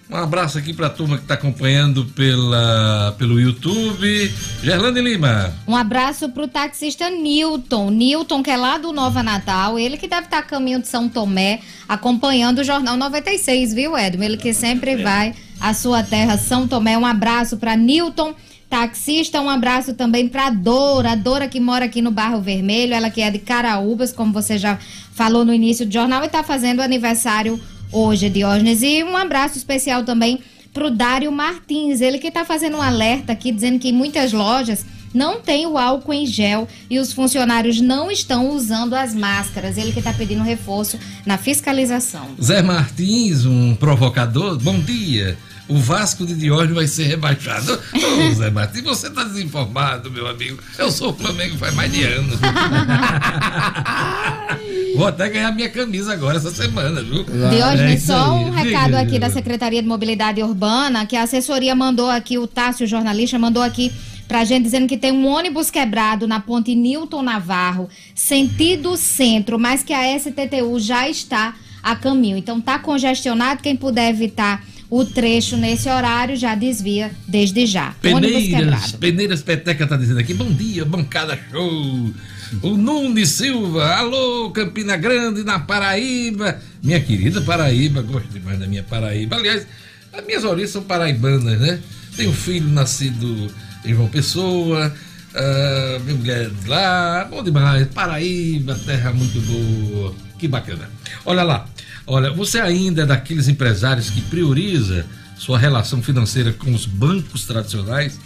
[0.09, 4.33] Um abraço aqui pra turma que tá acompanhando pela, pelo YouTube.
[4.61, 5.53] Gerlane Lima.
[5.65, 7.91] Um abraço pro taxista Newton.
[7.91, 11.07] Newton, que é lá do Nova Natal, ele que deve estar a caminho de São
[11.07, 14.25] Tomé, acompanhando o Jornal 96, viu, Edmo?
[14.25, 16.97] Ele que sempre vai à sua terra, São Tomé.
[16.97, 18.33] Um abraço para Newton,
[18.69, 19.41] taxista.
[19.41, 23.21] Um abraço também para Dora, a Dora que mora aqui no Barro Vermelho, ela que
[23.21, 24.77] é de Caraúbas, como você já
[25.13, 27.59] falou no início do jornal, e está fazendo aniversário
[27.91, 28.81] hoje, Diógenes.
[28.83, 30.39] E um abraço especial também
[30.73, 35.39] pro Dário Martins, ele que está fazendo um alerta aqui, dizendo que muitas lojas não
[35.41, 39.77] tem o álcool em gel e os funcionários não estão usando as máscaras.
[39.77, 42.27] Ele que está pedindo reforço na fiscalização.
[42.41, 44.57] Zé Martins, um provocador.
[44.59, 45.37] Bom dia.
[45.69, 47.73] O Vasco de Diógenes vai ser rebaixado.
[47.93, 50.57] Ô, Zé Martins, você tá desinformado, meu amigo.
[50.77, 52.39] Eu sou o Flamengo faz mais de anos.
[54.95, 57.23] Vou até ganhar minha camisa agora essa semana, viu?
[57.23, 58.45] Diógenes, É só aí.
[58.45, 59.27] um recado aqui da.
[59.37, 63.91] Secretaria de Mobilidade Urbana, que a assessoria mandou aqui, o Tássio, jornalista, mandou aqui
[64.27, 69.83] pra gente dizendo que tem um ônibus quebrado na ponte Newton Navarro, sentido centro, mas
[69.83, 72.37] que a STTU já está a caminho.
[72.37, 77.93] Então tá congestionado, quem puder evitar o trecho nesse horário já desvia desde já.
[78.03, 78.97] ônibus Peneiras, quebrado.
[78.97, 82.13] Peneiras Peteca tá dizendo aqui, bom dia, bancada show.
[82.61, 86.59] O Nunes Silva, alô, Campina Grande, na Paraíba.
[86.81, 89.35] Minha querida Paraíba, gosto demais da minha Paraíba.
[89.35, 89.67] Aliás,
[90.13, 91.79] as minhas origens são paraibanas, né?
[92.15, 93.51] Tenho filho nascido
[93.87, 94.93] em João Pessoa,
[95.33, 97.87] ah, minha mulher de lá, bom demais.
[97.87, 100.15] Paraíba, terra muito boa.
[100.39, 100.89] Que bacana.
[101.25, 101.67] Olha lá,
[102.05, 105.05] olha, você ainda é daqueles empresários que prioriza
[105.37, 108.19] sua relação financeira com os bancos tradicionais?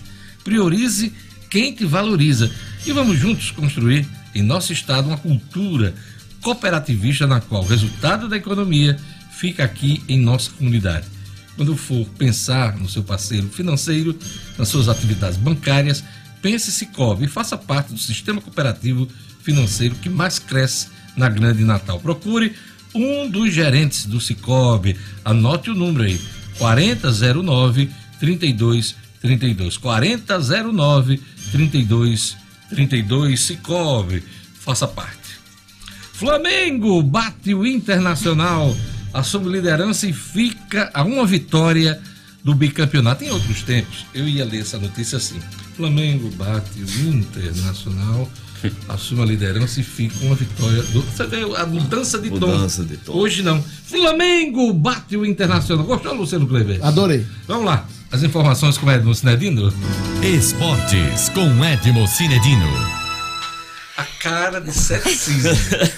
[0.43, 1.13] Priorize
[1.49, 2.49] quem te valoriza.
[2.85, 5.93] E vamos juntos construir em nosso estado uma cultura
[6.41, 8.97] cooperativista na qual o resultado da economia
[9.31, 11.05] fica aqui em nossa comunidade.
[11.55, 14.17] Quando for pensar no seu parceiro financeiro,
[14.57, 16.03] nas suas atividades bancárias,
[16.41, 19.07] pense Cicobi e faça parte do sistema cooperativo
[19.43, 21.99] financeiro que mais cresce na Grande Natal.
[21.99, 22.55] Procure
[22.93, 24.97] um dos gerentes do Cicobi.
[25.23, 26.19] Anote o número aí:
[26.57, 27.89] 4009
[28.19, 29.77] 3232.
[29.77, 31.21] 4009
[31.51, 34.23] 3232 Cicobi.
[34.59, 35.19] Faça parte.
[36.13, 38.77] Flamengo bate o Internacional,
[39.13, 41.99] assume liderança e fica a uma vitória
[42.43, 43.23] do bicampeonato.
[43.23, 45.39] Em outros tempos, eu ia ler essa notícia assim:
[45.75, 48.29] Flamengo bate o Internacional,
[48.89, 50.83] assume a liderança e fica uma vitória.
[50.83, 51.01] Do...
[51.01, 52.87] Você vê a mudança de Mudança tom.
[52.89, 53.13] de tom.
[53.13, 53.61] Hoje não.
[53.61, 55.85] Flamengo bate o Internacional.
[55.85, 56.83] Gostou, Luciano Kleber?
[56.83, 57.25] Adorei.
[57.47, 57.87] Vamos lá.
[58.11, 59.73] As informações com Edmo Cinedino.
[60.21, 62.67] Esportes com Edmo Cinedino.
[63.97, 65.51] A cara de ceticismo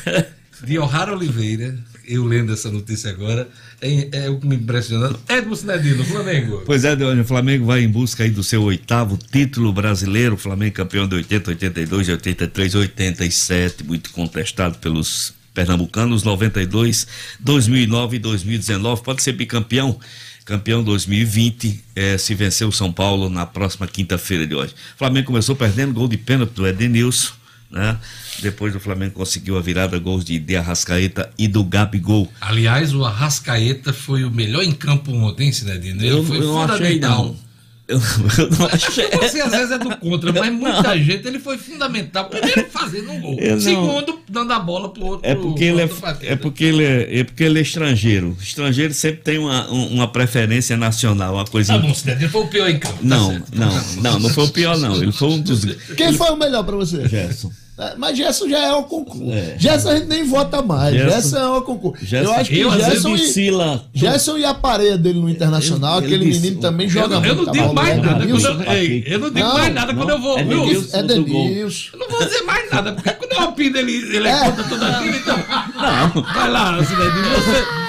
[0.64, 1.78] de O'Hara Oliveira,
[2.08, 3.48] eu lendo essa notícia agora,
[3.82, 5.16] é, é o que me impressiona.
[5.28, 6.64] Edmo Cinedino, Flamengo.
[6.66, 10.38] Pois é, Deone, o Flamengo vai em busca aí do seu oitavo título brasileiro.
[10.38, 17.08] Flamengo campeão de 80, 82, 83, 87, muito contestado pelos pernambucanos, 92,
[17.40, 19.04] 2009 e 2019.
[19.04, 20.00] Pode ser bicampeão.
[20.46, 24.76] Campeão 2020, eh, se vencer o São Paulo na próxima quinta-feira de hoje.
[24.98, 27.32] Flamengo começou perdendo gol de pênalti do Edenilson,
[27.74, 27.98] né?
[28.42, 32.32] Depois o Flamengo conseguiu a virada, gols de De Arrascaeta e do Gabigol.
[32.40, 36.02] Aliás, o Arrascaeta foi o melhor em campo ontem, Cinedino.
[36.04, 37.26] Ele foi não achei, fundamental.
[37.26, 37.54] não.
[37.86, 37.98] Eu,
[38.38, 39.10] eu não achei.
[39.12, 42.30] Você às vezes é do contra, mas muita gente ele foi fundamental.
[42.30, 43.38] Primeiro fazendo um gol.
[43.40, 45.30] Eu não- Segundo, dando a bola pro outro.
[45.30, 45.90] É porque, ele é,
[46.22, 48.38] é, porque ele é, é porque ele é estrangeiro.
[48.42, 51.74] Estrangeiro sempre tem uma, um- uma preferência nacional, uma coisa.
[51.74, 52.96] Tá bom, Cinedino foi o pior em campo.
[53.00, 53.52] tá não, certo.
[53.54, 54.96] não, não, não foi o pior, não.
[55.04, 55.66] Ele foi um dos.
[55.98, 57.06] Quem foi o melhor pra você?
[57.08, 57.52] Gerson.
[57.78, 59.24] É, Mas Gerson já é o concurso.
[59.32, 59.56] É.
[59.58, 60.94] Gerson a gente nem vota mais.
[60.94, 62.06] Gerson- Gerson, é o concurso.
[62.06, 63.84] Gerson- eu acho que eu, Gerson, e, Vacila.
[63.94, 67.16] Gerson e a parede dele no Internacional, Ele- ele aquele disse- menino também eu- joga
[67.16, 67.46] Eu, eu muito.
[67.48, 68.26] não digo mais nada.
[68.28, 70.38] Quando eu, eu não digo Não, mais nada quando eu vou.
[70.38, 70.60] é viu?
[70.66, 70.98] Denilson.
[70.98, 71.04] É.
[71.04, 71.90] Denilson.
[71.94, 74.40] Eu não vou dizer mais nada, porque quando eu opino ele, ele é É.
[74.46, 75.38] contra tudo aquilo, então.
[75.76, 76.22] Não.
[76.34, 76.94] Vai lá, você,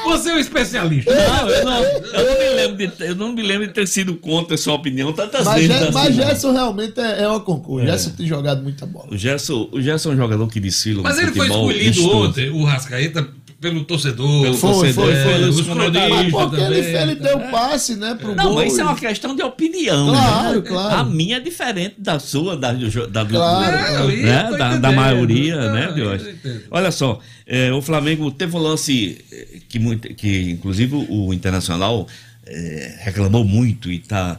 [0.05, 1.13] você é o especialista.
[1.15, 3.87] Não, eu não, eu não me lembro de, ter- eu não me lembro de ter
[3.87, 5.83] sido contra a sua opinião tantas Mas, vezes.
[5.83, 6.25] Assim, mas não.
[6.25, 7.87] Gerson realmente é, é uma concurso.
[7.87, 7.91] É.
[7.91, 9.07] Gerson tem jogado muita bola.
[9.11, 12.17] O Gerson, o Gerson é um jogador que desfila Mas ele foi futebol escolhido vistoso.
[12.29, 13.29] ontem, o Rascaeta,
[13.61, 14.43] pelo torcedor.
[14.43, 15.49] Pelo Foi, torcedor, foi, é, foi.
[15.49, 15.57] os.
[15.57, 17.25] Mas cronistas porque ele, também, ele tá?
[17.29, 18.55] deu passe, né, pro Não, gol.
[18.57, 20.09] mas isso é uma questão de opinião.
[20.09, 20.69] Claro, né?
[20.69, 20.97] claro.
[21.01, 24.51] A minha é diferente da sua, da, do- da, do- Claro, eu né?
[24.59, 25.95] da, da maioria, Não, né.
[26.71, 32.07] Olha só, é, o Flamengo teve um lance eh, que, muito, que inclusive o Internacional
[32.47, 34.39] eh, reclamou muito e está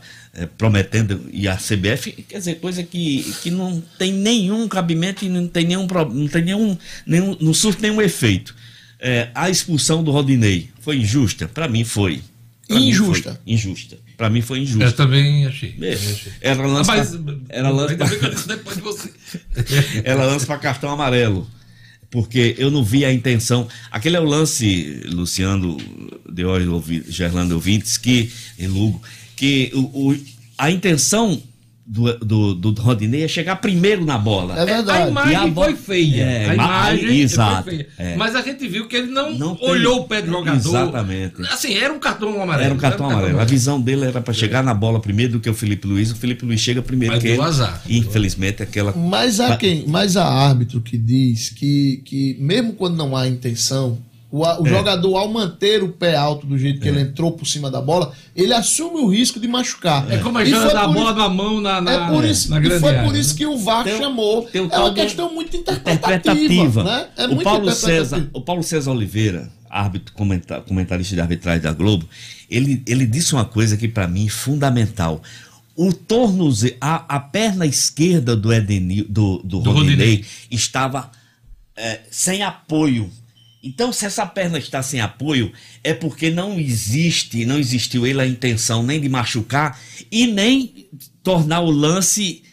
[0.57, 5.47] prometendo, e a CBF, quer dizer, coisa que, que não tem nenhum cabimento e não
[5.47, 8.53] tem nenhum, não tem nenhum, nenhum não surte nenhum efeito.
[8.99, 11.47] É, a expulsão do Rodinei foi injusta?
[11.47, 12.21] Para mim foi.
[12.67, 13.39] Pra mim Injusta.
[13.43, 13.97] foi injusta.
[14.17, 14.91] Para mim foi Eu injusta.
[14.93, 15.75] também achei.
[16.41, 16.53] É,
[16.87, 16.95] Mas, pra-
[18.07, 19.11] bem que eu disse depois de você.
[20.03, 21.47] ela lança para cartão amarelo.
[22.09, 23.67] Porque eu não vi a intenção.
[23.91, 25.77] Aquele é o lance, Luciano
[26.31, 29.01] de Ouvi- Gerlando Ouvintes, que, e Lugo,
[29.35, 30.17] que o, o-
[30.57, 31.41] a intenção
[31.87, 34.59] do, do, do Rodinei é chegar primeiro na bola.
[34.59, 35.03] É verdade.
[35.03, 36.23] A imagem E a foi feia.
[36.23, 37.87] É, a ma- imagem exato, foi feia.
[37.99, 38.15] é.
[38.15, 40.57] Mas a gente viu que ele não, Não tem- olhou o pé do jogador.
[40.57, 41.41] Exatamente.
[41.51, 42.65] Assim, era um cartão amarelo.
[42.65, 43.39] Era um cartão amarelo.
[43.39, 46.09] A visão dele era para chegar na bola primeiro do que o Felipe Luiz.
[46.11, 47.47] O Felipe Luiz chega primeiro Mas que deu ele.
[47.47, 47.81] azar.
[47.87, 48.91] Infelizmente, aquela.
[48.95, 49.83] Mas há quem?
[49.87, 53.99] Mas há árbitro que diz que, que mesmo quando não há intenção,
[54.37, 54.69] o, a- o É.
[54.69, 58.11] jogador, ao manter o pé alto do jeito que ele entrou por cima da bola,
[58.35, 60.11] ele assume o risco de machucar.
[60.11, 62.25] É como a E história foi da por bola na mão na, na, É por
[62.25, 63.37] isso, na grande foi área, por isso né?
[63.37, 64.43] que o VAR Tem chamou.
[64.43, 66.13] tem é uma questão muito interpretativa.
[66.13, 66.83] interpretativa.
[66.83, 67.07] Né?
[67.15, 68.03] É o, muito Paulo interpretativa.
[68.05, 72.05] César, o Paulo César Oliveira, árbitro comenta- comentarista de arbitragem da Globo,
[72.49, 75.21] ele, ele disse uma coisa que para mim é fundamental.
[75.77, 80.25] O tornozelo, a, a perna esquerda do Edenil, do, do, Do Rodinei, Rodinei.
[80.51, 81.09] estava
[81.75, 83.09] é, sem apoio.
[83.65, 85.51] Então, se essa perna está sem apoio,
[85.83, 89.79] é porque não existe, não existiu ele a intenção nem de machucar
[90.11, 90.87] e nem
[91.23, 92.43] tornar o lance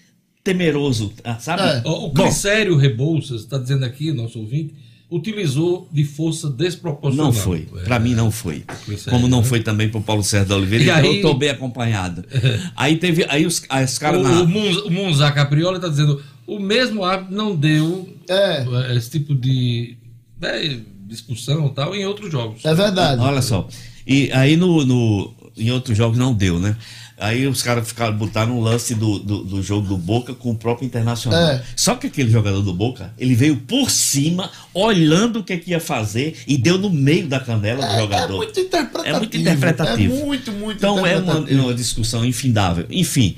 [0.43, 1.63] temeroso, ah, sabe?
[1.63, 1.83] É.
[1.89, 4.75] O Clicério Rebouças está dizendo aqui, nosso ouvinte,
[5.11, 7.27] utilizou de força desproporcional.
[7.27, 7.69] Não foi.
[7.77, 7.81] É.
[7.85, 8.65] Pra mim não foi.
[9.11, 9.45] Como não né?
[9.45, 10.83] foi também pro Paulo Sérgio da Oliveira.
[10.85, 12.25] E então aí- eu tô bem acompanhado.
[12.75, 13.27] aí teve.
[13.29, 14.43] Aí os, as O, caras o, na.
[14.43, 18.97] O Monza Caprioli está dizendo o mesmo árbitro não deu É.
[18.97, 19.97] esse tipo de
[20.41, 20.81] né,
[21.13, 22.65] discussão e tal em outros jogos.
[22.65, 23.21] É verdade.
[23.21, 23.69] Olha só.
[24.07, 26.77] E aí no, no- em outros jogos não deu, né?
[27.19, 30.57] Aí os caras ficaram botaram um lance do, do, do jogo do Boca com o
[30.57, 31.39] próprio Internacional.
[31.41, 31.63] É.
[31.77, 35.79] Só que aquele jogador do Boca, ele veio por cima, olhando o que, que ia
[35.79, 38.35] fazer e deu no meio da canela do É, jogador.
[38.35, 39.07] é muito interpretativo.
[39.15, 40.15] É muito interpretativo.
[40.17, 42.87] É muito, muito Então é uma, uma discussão infindável.
[42.91, 43.37] Enfim,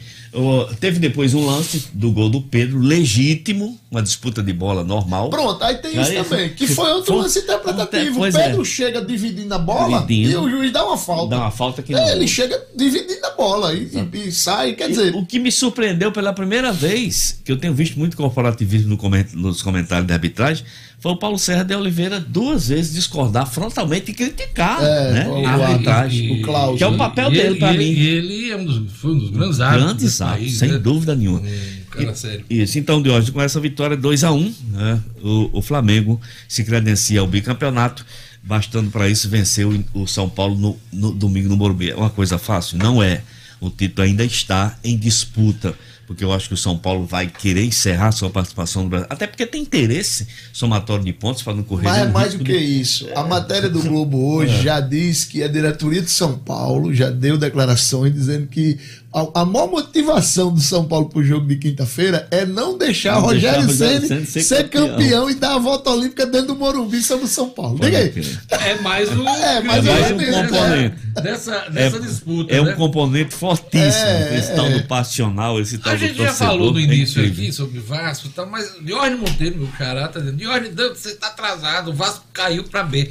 [0.81, 5.31] teve depois um lance do gol do Pedro, legítimo, uma disputa de bola normal.
[5.31, 8.17] Pronto, aí tem isso Aí também, que foi- outro foi- lance interpretativo.
[8.19, 8.65] Pois o Pedro é.
[8.65, 10.31] chega dividindo a bola Dividindo.
[10.33, 11.31] e o juiz dá uma falta.
[11.37, 12.09] Dá uma falta que É, não.
[12.09, 16.11] ele chega dividindo a bola e, e- e sai, quer dizer, O que me surpreendeu
[16.13, 20.65] pela primeira vez, que eu tenho visto muito corporativismo no coment- nos comentários da arbitragem,
[20.99, 25.47] foi o Paulo Serra de Oliveira duas vezes discordar frontalmente e criticar É, né, o-
[25.47, 26.41] a arbitragem.
[26.41, 26.97] o Klaus, que é o né?
[26.99, 27.85] papel E dele ele- para e mim.
[27.85, 29.87] ele- E ele é um dos, foi um dos grandes árbitros.
[29.93, 30.79] Grandes árbitros, sem né?
[30.79, 31.41] dúvida nenhuma.
[31.41, 32.45] Um cara sério.
[32.51, 36.65] Isso, então, de hoje, com essa vitória 2 a 1 né, o, o Flamengo se
[36.65, 38.05] credencia ao bicampeonato,
[38.43, 41.91] bastando para isso vencer o, o São Paulo no, no domingo no Morumbi.
[41.91, 42.77] É uma coisa fácil?
[42.79, 43.23] Não é.
[43.61, 45.75] O título ainda está em disputa,
[46.07, 49.27] porque eu acho que o São Paulo vai querer encerrar sua participação no Brasil, até
[49.27, 52.81] porque tem interesse somatório de pontos para não correr mas é mais do que de-
[52.83, 53.09] isso.
[53.15, 57.39] A matéria do Globo hoje já diz que a diretoria de São Paulo já deu
[57.39, 58.77] declarações dizendo que
[59.15, 63.29] a, a maior motivação do São Paulo pro jogo de quinta-feira é não deixar Não
[63.29, 63.71] deixar Rogério
[64.09, 64.89] Ceni ser, ser campeão.
[64.97, 65.31] campeão.
[65.31, 67.79] e dar a volta olímpica dentro do Morumbi sobre o São Paulo.
[67.79, 68.13] Diga aí.
[68.51, 70.97] É mais um, É, mais mais um dessa- componente.
[71.23, 72.53] Dessa, dessa disputa.
[72.55, 72.73] É né?
[72.73, 74.79] um componente fortíssimo, É, esse é, tal é.
[74.79, 76.49] do passional, esse tal A do gente já torcedor.
[76.49, 77.45] falou no é início incrível.
[77.45, 81.29] aqui sobre Vasco e tal, mas Diógenes Monteiro, meu caráter, tá dizendo, Diógenes, você está
[81.29, 83.11] atrasado, o Vasco caiu para B.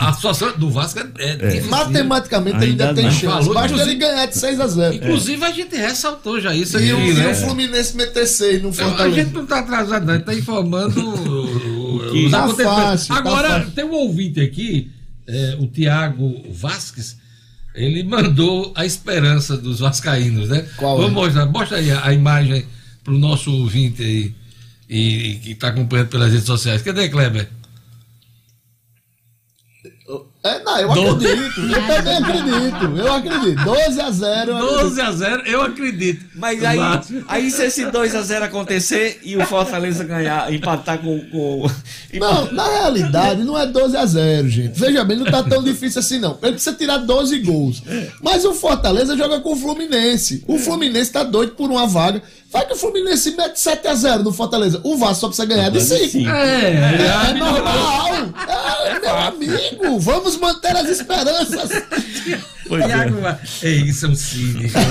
[0.00, 1.70] A situação do Vasco é, é, difícil.
[1.70, 3.10] Matematicamente ele Ainda ainda tem não.
[3.12, 3.48] chance.
[3.54, 7.00] Basta ele ganhar de 6 a 0 Inclusive, a gente ressaltou já isso E o,
[7.00, 7.30] e né?
[7.30, 9.16] o Fluminense meter 6 no Então, a Fortaleza.
[9.16, 12.48] gente não está atrasado, não, a gente está informando o- Que- os Tá
[12.96, 13.70] tá Agora, fácil.
[13.72, 14.90] tem um ouvinte aqui,
[15.26, 17.16] é, o Tiago Vasques,
[17.74, 20.66] ele mandou a esperança dos vascaínos, né?
[20.76, 21.02] Qual é?
[21.02, 22.64] Vamos mostrar, mostra aí a, a imagem
[23.04, 24.34] para o nosso ouvinte aí,
[24.88, 26.80] e, e que está acompanhando pelas redes sociais.
[26.82, 27.48] Cadê, Kleber?
[30.46, 31.60] É, não, eu Do- acredito.
[31.60, 32.98] Eu também acredito.
[32.98, 33.64] Eu acredito.
[33.64, 34.50] 12 a 0.
[34.52, 34.82] eu acredito.
[34.82, 36.24] 12 a 0, eu acredito.
[36.34, 36.78] Mas aí,
[37.28, 41.18] aí se esse 2x0 acontecer e o Fortaleza ganhar, empatar com.
[41.30, 41.66] com
[42.14, 44.78] Não, na realidade não é 12 a 0, gente.
[44.78, 46.38] Veja bem, não tá tão difícil assim, não.
[46.42, 47.82] Ele precisa tirar 12 gols.
[48.22, 50.44] Mas o Fortaleza joga com o Fluminense.
[50.46, 52.22] O Fluminense tá doido por uma vaga.
[52.52, 54.80] Vai que o Fluminense mete 7 a 0 no Fortaleza.
[54.84, 56.28] O Vasco só precisa ganhar de 5.
[56.28, 58.06] É, é, É normal.
[58.86, 61.70] É, meu amigo, vamos manter as esperanças.
[62.68, 62.86] Pois é.
[62.86, 63.16] Tiago,
[63.62, 64.78] é isso, é um cínico.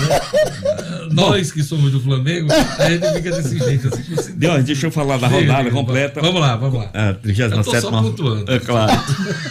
[1.05, 1.09] Né?
[1.11, 4.03] Nós que somos do Flamengo, a gente fica desse jeito assim.
[4.03, 6.19] com esse- Deus, deixa eu falar da rodada diga, completa.
[6.19, 6.89] Vamos lá, vamos lá.
[6.93, 8.51] A 37 Eu tô só pontuando.
[8.51, 8.91] É claro.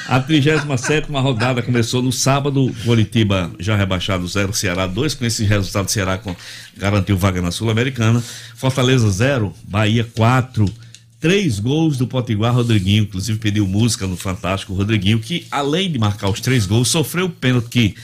[0.09, 2.75] A 37 rodada começou no sábado.
[2.85, 5.15] Curitiba já rebaixado 0, Ceará 2.
[5.15, 6.35] Com esse resultado, o Ceará com-
[6.77, 8.04] garantiu vaga na Sul-Americana.
[8.55, 10.65] Fortaleza 0, Bahia 4.
[11.21, 16.29] Três gols do Potiguar Rodriguinho, inclusive pediu música no Fantástico Rodriguinho, que além de marcar
[16.29, 17.95] os três gols, sofreu o pênalti que,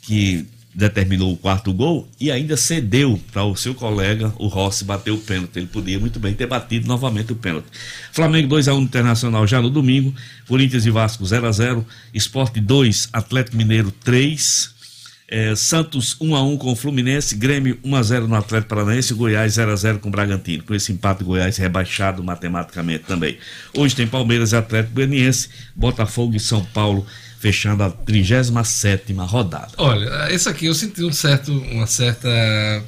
[0.00, 5.10] que determinou o quarto gol e ainda cedeu para o seu colega, o Rossi, bater
[5.10, 5.56] o pênalti.
[5.56, 7.66] Ele podia muito bem ter batido novamente o pênalti.
[8.12, 10.14] Flamengo 2x1 no Internacional já no domingo,
[10.46, 11.84] Corinthians e Vasco 0x0,
[12.14, 14.79] Esporte 2, Atlético Mineiro 3.
[15.30, 19.14] É, Santos 1 a 1 com o Fluminense, Grêmio 1 a 0 no Atlético Paranaense,
[19.14, 20.64] Goiás 0 a 0 com o Bragantino.
[20.64, 23.38] Com esse empate, Goiás rebaixado matematicamente também.
[23.76, 27.06] Hoje tem Palmeiras e Atlético Goianiense, Botafogo e São Paulo
[27.38, 29.68] fechando a 37ª rodada.
[29.78, 32.28] Olha, esse aqui eu senti um certo, uma certa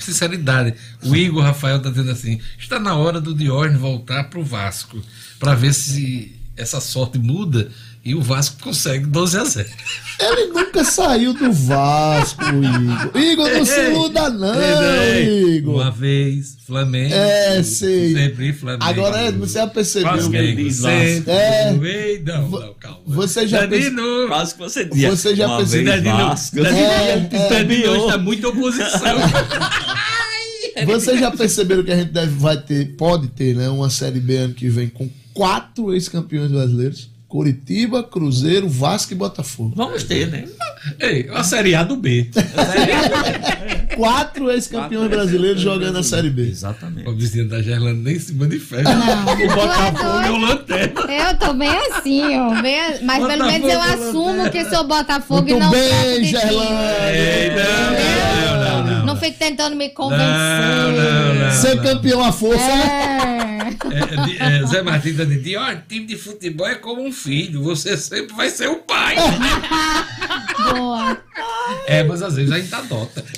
[0.01, 0.75] sinceridade.
[1.03, 5.01] O Igor Rafael está dizendo assim: está na hora do Diorne voltar para o Vasco,
[5.39, 7.71] para ver se essa sorte muda
[8.05, 9.69] e o Vasco consegue 12 a 0.
[10.21, 13.17] Ele nunca saiu do Vasco, Igor.
[13.23, 14.55] Igor, não se iluda, não,
[15.21, 15.75] Igor.
[15.77, 17.15] Uma vez, Flamengo.
[17.15, 18.13] É, sei.
[18.13, 18.85] Sempre Flamengo.
[18.85, 20.09] Agora, é, você já percebeu.
[20.11, 21.31] Quase que ele diz sempre.
[21.33, 21.73] É.
[21.83, 22.99] Ei, Não, não, calma.
[23.07, 25.11] Você já Danilo, Quase que você dizia.
[25.11, 26.57] Você já uma pensou- vez Danilo, Vasco.
[26.57, 27.49] Danilo, É, é.
[27.49, 29.01] Danilo está muito oposição.
[30.87, 33.69] Vocês já perceberam que a gente deve, vai ter, pode ter, né?
[33.69, 37.12] Uma Série B ano que vem com quatro ex-campeões brasileiros.
[37.33, 39.73] Curitiba, Cruzeiro, Vasco e Botafogo.
[39.75, 40.45] Vamos ter, né?
[41.01, 42.29] Ei, a Série A do B.
[43.97, 46.43] quatro ex-campeões brasileiros jogando a Série B.
[46.43, 47.09] Exatamente.
[47.09, 48.95] O vizinho da Gerlanda nem se manifesta.
[48.95, 49.23] Não.
[49.33, 51.01] O Botafogo é é o lanterna.
[51.11, 52.61] Eu tô bem assim, ó.
[52.61, 56.35] bem- mas pelo menos eu Botafogo, assumo que sou Botafogo e Muito não trato bem.
[57.15, 57.65] Ei, não,
[57.95, 59.07] não, não, não.
[59.07, 60.27] Não fique tentando me convencer.
[60.27, 61.51] Não, não, não.
[61.53, 63.42] Ser campeão à força, né?
[63.91, 64.45] É.
[64.45, 67.97] É, é, Zé Martins tá dizendo, ó, time de futebol é como um filho, você
[67.97, 69.17] sempre vai ser o pai.
[70.73, 71.17] Boa.
[71.87, 73.25] É, mas às vezes a gente adota.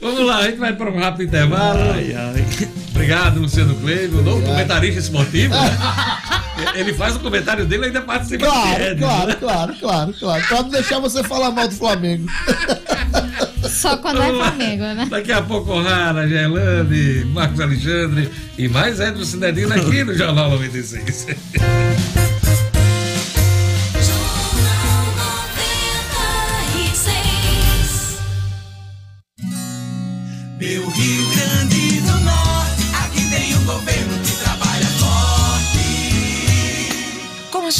[0.00, 1.80] Vamos lá, a gente vai para um rápido intervalo.
[2.90, 5.54] Obrigado, Luciano Cleiton, o novo comentarista esportivo.
[5.54, 5.78] né?
[6.74, 9.36] Ele faz o comentário dele e ainda participa do Claro, claro, né?
[9.40, 10.46] claro, claro, claro.
[10.46, 12.26] Pra não deixar você falar mal do Flamengo.
[13.80, 15.06] Só quando é Flamengo, né?
[15.08, 21.26] Daqui a pouco, Rara, Gelane, Marcos Alexandre e mais Edson Cinedino aqui no Jornal 96.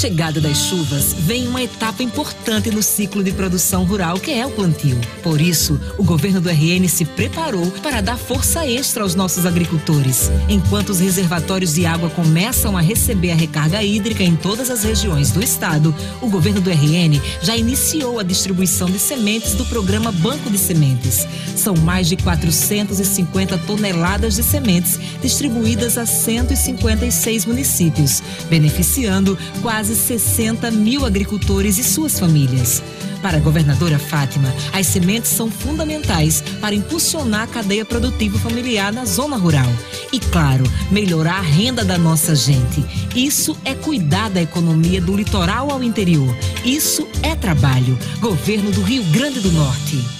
[0.01, 4.51] Chegada das chuvas, vem uma etapa importante no ciclo de produção rural, que é o
[4.51, 4.99] plantio.
[5.23, 10.31] Por isso, o governo do RN se preparou para dar força extra aos nossos agricultores.
[10.49, 15.33] Enquanto os reservatórios de água começam a receber a recarga hídrica em todas as regiões
[15.33, 20.49] do estado, o governo do RN já iniciou a distribuição de sementes do programa Banco
[20.49, 21.29] de Sementes.
[21.55, 31.05] São mais de 450 toneladas de sementes distribuídas a 156 municípios, beneficiando quase 60 mil
[31.05, 32.83] agricultores e suas famílias.
[33.23, 39.05] Para a governadora Fátima, as sementes são fundamentais para impulsionar a cadeia produtiva familiar na
[39.05, 39.69] zona rural.
[40.13, 42.85] E, claro, melhorar a renda da nossa gente.
[43.15, 46.35] Isso é cuidar da economia do litoral ao interior.
[46.65, 47.99] Isso é trabalho.
[48.21, 50.20] Governo do Rio Grande do Norte.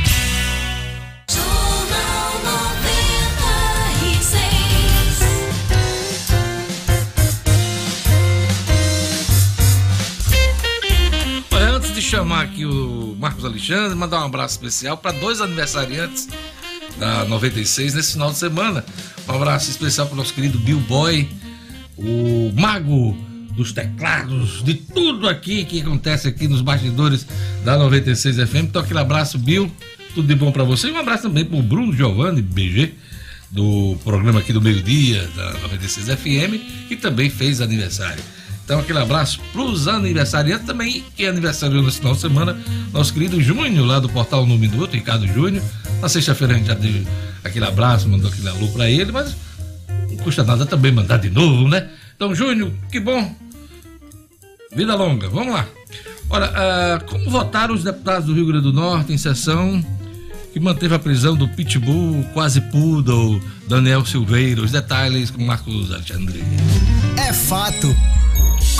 [12.11, 16.27] Chamar aqui o Marcos Alexandre, mandar um abraço especial para dois aniversariantes
[16.99, 18.83] da 96 nesse final de semana.
[19.29, 21.29] Um abraço especial para o nosso querido Bill Boy,
[21.95, 23.15] o mago
[23.55, 27.25] dos teclados, de tudo aqui que acontece aqui nos bastidores
[27.63, 28.55] da 96 FM.
[28.55, 29.71] Então, aquele abraço, Bill.
[30.13, 30.89] Tudo de bom para você.
[30.89, 32.93] E um abraço também para o Bruno Giovanni, BG,
[33.49, 38.21] do programa aqui do meio-dia, da 96 FM, que também fez aniversário.
[38.63, 42.57] Então, aquele abraço para os aniversariantes também, que aniversariou nesse final de semana,
[42.93, 45.63] nosso querido Júnior, lá do Portal No Minuto, Ricardo Júnior.
[46.01, 47.05] Na sexta-feira a gente já deu
[47.43, 49.35] aquele abraço, mandou aquele alô para ele, mas
[50.09, 51.89] não custa nada também mandar de novo, né?
[52.15, 53.35] Então, Júnior, que bom.
[54.73, 55.67] Vida longa, vamos lá.
[56.29, 59.83] Ora, ah, como votaram os deputados do Rio Grande do Norte em sessão
[60.53, 64.61] que manteve a prisão do Pitbull, quase poodle, Daniel Silveira?
[64.61, 66.41] Os detalhes com Marcos Alexandre.
[67.17, 67.93] É fato.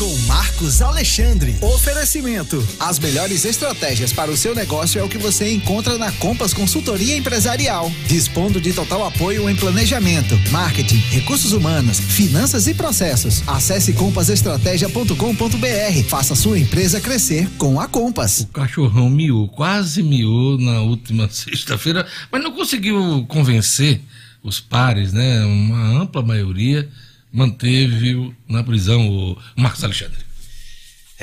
[0.02, 1.56] Com Marcos Alexandre.
[1.62, 2.68] Oferecimento.
[2.80, 7.16] As melhores estratégias para o seu negócio é o que você encontra na Compass Consultoria
[7.16, 7.92] Empresarial.
[8.08, 13.48] Dispondo de total apoio em planejamento, marketing, recursos humanos, finanças e processos.
[13.48, 16.04] Acesse compassestratégia.com.br.
[16.08, 18.40] Faça sua empresa crescer com a Compass.
[18.40, 24.02] O cachorrão miou, quase miou na última sexta-feira, mas não conseguiu convencer
[24.42, 25.46] os pares, né?
[25.46, 26.90] Uma ampla maioria
[27.32, 30.32] manteve na prisão o Marcos Alexandre.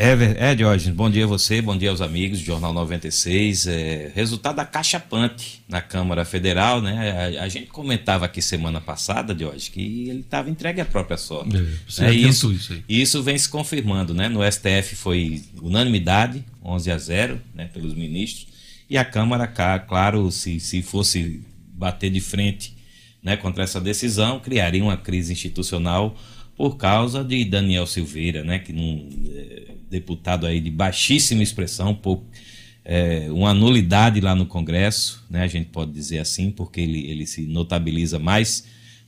[0.00, 3.66] É, é Diógenes, bom dia a você, bom dia aos amigos do Jornal 96.
[3.66, 7.36] É, resultado da Caixa Pante na Câmara Federal, né?
[7.36, 11.56] A, a gente comentava aqui semana passada, Diógenes, que ele estava entregue à própria sorte.
[11.56, 12.84] É, você adiantou isso, isso aí.
[12.88, 14.28] isso vem se confirmando, né?
[14.28, 17.68] No STF foi unanimidade, 11 a 0, né?
[17.74, 18.46] Pelos ministros.
[18.88, 21.42] E a Câmara, claro, se, se fosse
[21.74, 22.77] bater de frente
[23.22, 26.16] né, contra essa decisão, criaria uma crise institucional
[26.56, 32.26] por causa de Daniel Silveira, né, que não, é, deputado aí de baixíssima expressão, pouco,
[32.84, 37.26] é, uma nulidade lá no Congresso, né, a gente pode dizer assim, porque ele, ele
[37.26, 38.64] se notabiliza mais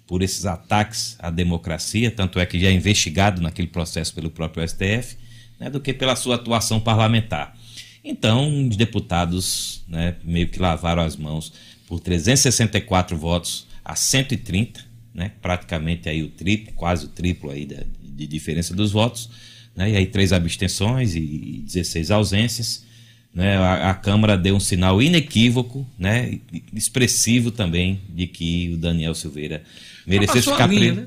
[0.07, 4.67] por esses ataques à democracia, tanto é que já é investigado naquele processo pelo próprio
[4.69, 5.17] STF,
[5.59, 7.57] né, do que pela sua atuação parlamentar.
[8.03, 11.53] Então, os deputados né, meio que lavaram as mãos
[11.87, 14.81] por 364 votos a 130,
[15.15, 19.31] né, praticamente aí o triplo, quase o triplo aí da- de diferença dos votos,
[19.77, 22.85] né, e aí três abstenções e 16 ausências.
[23.33, 26.39] Né, a, a Câmara deu um sinal inequívoco, né,
[26.73, 29.63] expressivo também, de que o Daniel Silveira
[30.07, 31.01] merecesse ficar linha, preso.
[31.03, 31.07] né?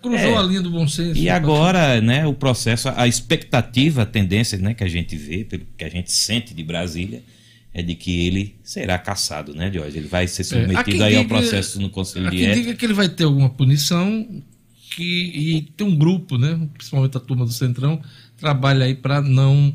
[0.00, 0.36] Cruzou É.
[0.36, 1.18] a linha do bom senso.
[1.18, 5.66] E agora, né, o processo, a expectativa, a tendência né, que a gente vê, pelo
[5.76, 7.22] que a gente sente de Brasília,
[7.74, 9.98] é de que ele será caçado, né, Jorge?
[9.98, 12.54] Ele vai ser É, submetido aí ao diga- processo no Conselho de Ética.
[12.54, 14.26] diga que ele vai ter alguma punição
[14.94, 18.00] que, e tem um grupo, né, principalmente a turma do Centrão,
[18.38, 19.74] trabalha aí para não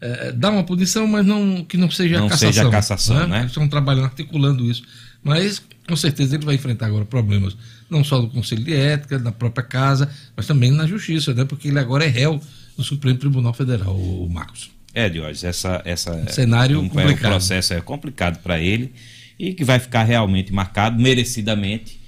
[0.00, 2.52] eh, dar uma punição, mas não que não seja Não cassação.
[2.52, 3.38] seja cassação, né?
[3.38, 4.82] Eles estão trabalhando, articulando isso.
[5.22, 7.56] Mas, com certeza, ele vai enfrentar agora problemas,
[7.88, 11.44] não só do Conselho de Ética, na própria casa, mas também na Justiça, né?
[11.44, 12.40] Porque ele agora é réu
[12.76, 14.70] no Supremo Tribunal Federal, o Marcos.
[14.96, 17.16] É, Jorge, essa, essa Cenário um, é, complicado.
[17.16, 18.94] o processo é complicado para ele
[19.38, 22.00] e que vai ficar realmente marcado merecidamente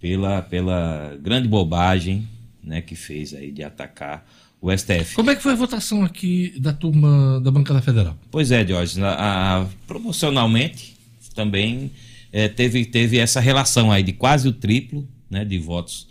[0.00, 2.26] pela, pela grande bobagem
[2.60, 4.26] né, que fez aí de atacar
[4.60, 5.14] o STF.
[5.14, 8.18] Como é que foi a votação aqui da turma da bancada federal?
[8.28, 8.66] Pois é,
[8.96, 10.96] na- a- a- proporcionalmente
[11.36, 11.92] também
[12.32, 16.08] eh, teve, teve essa relação aí de quase o triplo né, de votos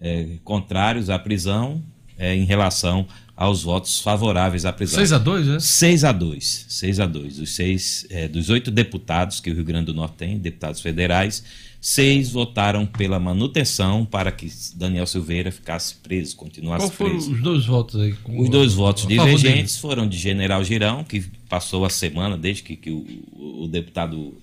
[0.00, 1.82] eh, contrários à prisão
[2.16, 3.06] eh, em relação
[3.36, 4.98] aos votos favoráveis à prisão.
[4.98, 5.60] 6 a 2, né?
[5.60, 6.66] 6 a 2.
[6.68, 7.36] 6 a 2.
[7.38, 11.42] Dos, seis, eh, dos oito deputados que o Rio Grande do Norte tem, deputados federais,
[11.80, 17.32] seis votaram pela manutenção para que Daniel Silveira ficasse preso, continuasse Qual foram preso.
[17.32, 18.14] os dois votos aí?
[18.28, 22.90] Os dois votos divergentes foram de General Girão, que passou a semana desde que, que
[22.90, 24.34] o, o deputado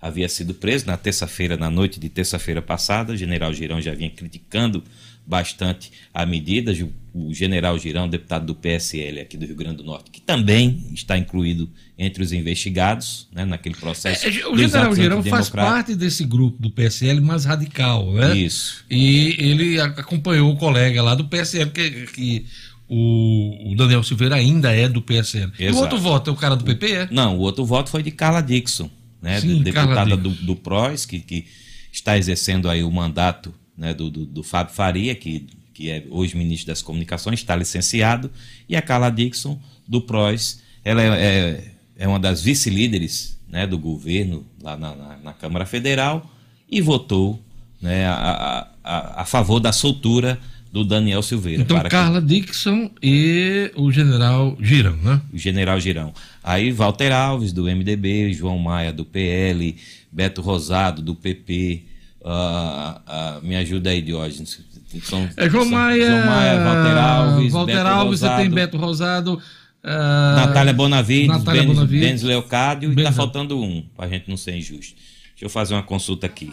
[0.00, 3.16] havia sido preso, na terça-feira, na noite de terça-feira passada.
[3.16, 4.82] General Girão já vinha criticando
[5.28, 6.72] bastante a medida.
[7.12, 11.18] O General Girão, deputado do PSL aqui do Rio Grande do Norte, que também está
[11.18, 11.68] incluído
[11.98, 14.26] entre os investigados né, naquele processo.
[14.26, 18.36] É, o dos general Girão faz parte desse grupo do PSL mais radical, né?
[18.36, 18.84] Isso.
[18.90, 22.46] E ele acompanhou o colega lá do PSL, que, que
[22.88, 25.52] o, o Daniel Silveira ainda é do PSL.
[25.58, 25.82] E o Exato.
[25.82, 27.08] outro voto é o cara do PP, é?
[27.10, 31.04] Não, o outro voto foi de Carla Dixon, né, Sim, deputada Carla do, do PROS,
[31.04, 31.46] que, que
[31.92, 36.36] está exercendo aí o mandato né, do, do, do Fábio Faria, que, que é hoje
[36.36, 38.30] ministro das Comunicações, está licenciado,
[38.68, 41.64] e a Carla Dixon, do PROS, ela é, é,
[41.96, 46.28] é uma das vice-líderes né, do governo lá na, na, na Câmara Federal
[46.70, 47.40] e votou
[47.80, 50.38] né, a, a, a, favor da soltura
[50.70, 51.62] do Daniel Silveira.
[51.62, 55.22] Então, para que- Carla Dixon e o general Girão, né?
[55.32, 56.12] o general Girão.
[56.42, 59.76] Aí Walter Alves, do MDB, João Maia, do PL,
[60.12, 61.84] Beto Rosado, do PP.
[62.32, 64.60] Ah, me ajuda aí, Diógenes.
[65.02, 68.50] São- É João são- Maia, João Maia, Walter Alves, Walter Beto Alves, você Rosado, tem
[68.50, 69.42] Beto Rosado.
[69.84, 72.06] ah, Natália Bonavides, Natália Benes, Bonavides.
[72.06, 74.94] Benes Leocádio, e tá faltando um, pra gente não ser injusto.
[75.30, 76.52] Deixa eu fazer uma consulta aqui.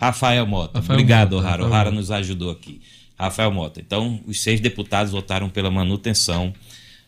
[0.00, 0.78] Rafael Mota.
[0.80, 1.48] Rafael Obrigado, Mota.
[1.48, 1.96] Rafael O'Hara Mota.
[2.00, 2.80] nos ajudou aqui.
[3.18, 3.80] Rafael Mota.
[3.80, 6.52] Então, os seis deputados votaram pela manutenção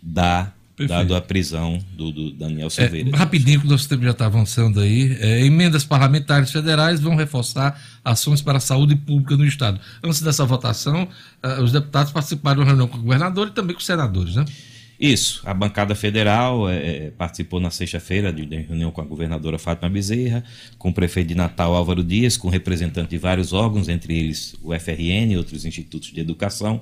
[0.02, 1.04] da, Perfeito.
[1.06, 3.16] da prisão do, do Daniel É, Silveira.
[3.16, 5.16] rapidinho, que o nosso tempo já está avançando aí.
[5.20, 9.78] É, emendas parlamentares federais vão reforçar ações para a saúde pública no Estado.
[10.02, 11.06] Antes dessa votação,
[11.42, 14.34] ah, os deputados participaram de uma reunião com o governador e também com os senadores,
[14.34, 14.44] né?
[14.98, 19.90] Isso, a bancada federal eh, participou na sexta-feira de, de reunião com a governadora Fátima
[19.90, 20.44] Bezerra,
[20.78, 24.72] com o prefeito de Natal Álvaro Dias, com representantes de vários órgãos, entre eles o
[24.72, 26.80] FRN e outros institutos de educação,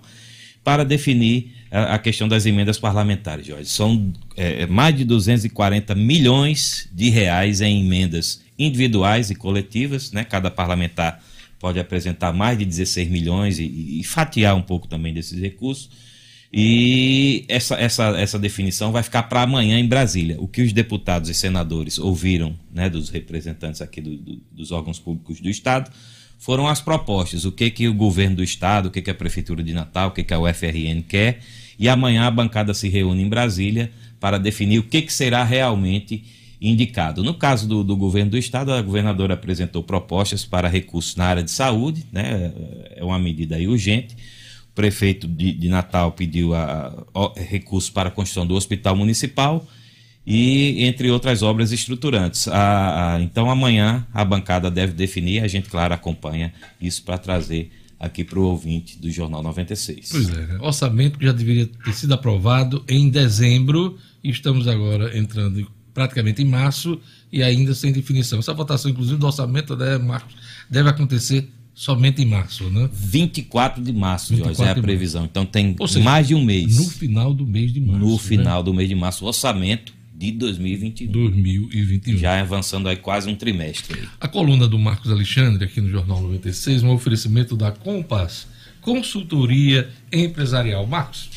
[0.64, 3.68] para definir a, questão das emendas parlamentares, Jorge.
[3.68, 10.22] São eh, mais de 240 milhões de reais em emendas individuais e coletivas, né?
[10.24, 11.22] Cada parlamentar
[11.58, 15.88] pode apresentar mais de 16 milhões e, e- e fatiar um pouco também desses recursos.
[16.52, 20.36] E essa, essa, essa definição vai ficar para amanhã em Brasília.
[20.38, 24.98] O que os deputados e senadores ouviram né, dos representantes aqui do- do- dos órgãos
[24.98, 25.90] públicos do Estado
[26.42, 27.44] foram as propostas.
[27.44, 30.10] O que, que o governo do Estado, o que, que a Prefeitura de Natal, o
[30.10, 31.38] que, que a UFRN quer.
[31.78, 36.24] E amanhã a bancada se reúne em Brasília para definir o que, que será realmente
[36.60, 37.22] indicado.
[37.22, 41.44] No caso do, do governo do Estado, a governadora apresentou propostas para recursos na área
[41.44, 42.52] de saúde, né,
[42.96, 44.16] é uma medida urgente.
[44.70, 49.64] O prefeito de, de Natal pediu a, a- recursos para a construção do hospital municipal
[50.26, 52.46] e entre outras obras estruturantes.
[52.48, 57.70] A- a- então amanhã a bancada deve definir, a gente, claro, acompanha isso para trazer
[57.98, 60.08] aqui para o ouvinte do Jornal 96.
[60.10, 60.58] Pois é, né?
[60.60, 66.46] orçamento que já deveria ter sido aprovado em dezembro e estamos agora entrando praticamente em
[66.46, 66.98] março
[67.32, 68.38] e ainda sem definição.
[68.38, 70.34] Essa votação, inclusive, do orçamento, né, Marcos,
[70.68, 72.88] deve acontecer somente em março, né?
[72.92, 75.24] 24 de março, Jorge, 24 é a previsão.
[75.24, 76.76] Então tem seja, mais de um mês.
[76.76, 78.04] No final do mês de março.
[78.04, 78.18] no né?
[78.18, 79.24] final do mês de março.
[79.24, 81.10] O orçamento de 2021.
[81.10, 82.18] 2021.
[82.18, 84.00] Já avançando aí quase um trimestre.
[84.00, 84.08] aí.
[84.20, 88.46] A coluna do Marcos Alexandre, aqui no Jornal 96, um oferecimento da Compass,
[88.80, 90.86] consultoria empresarial.
[90.86, 91.28] Marcos,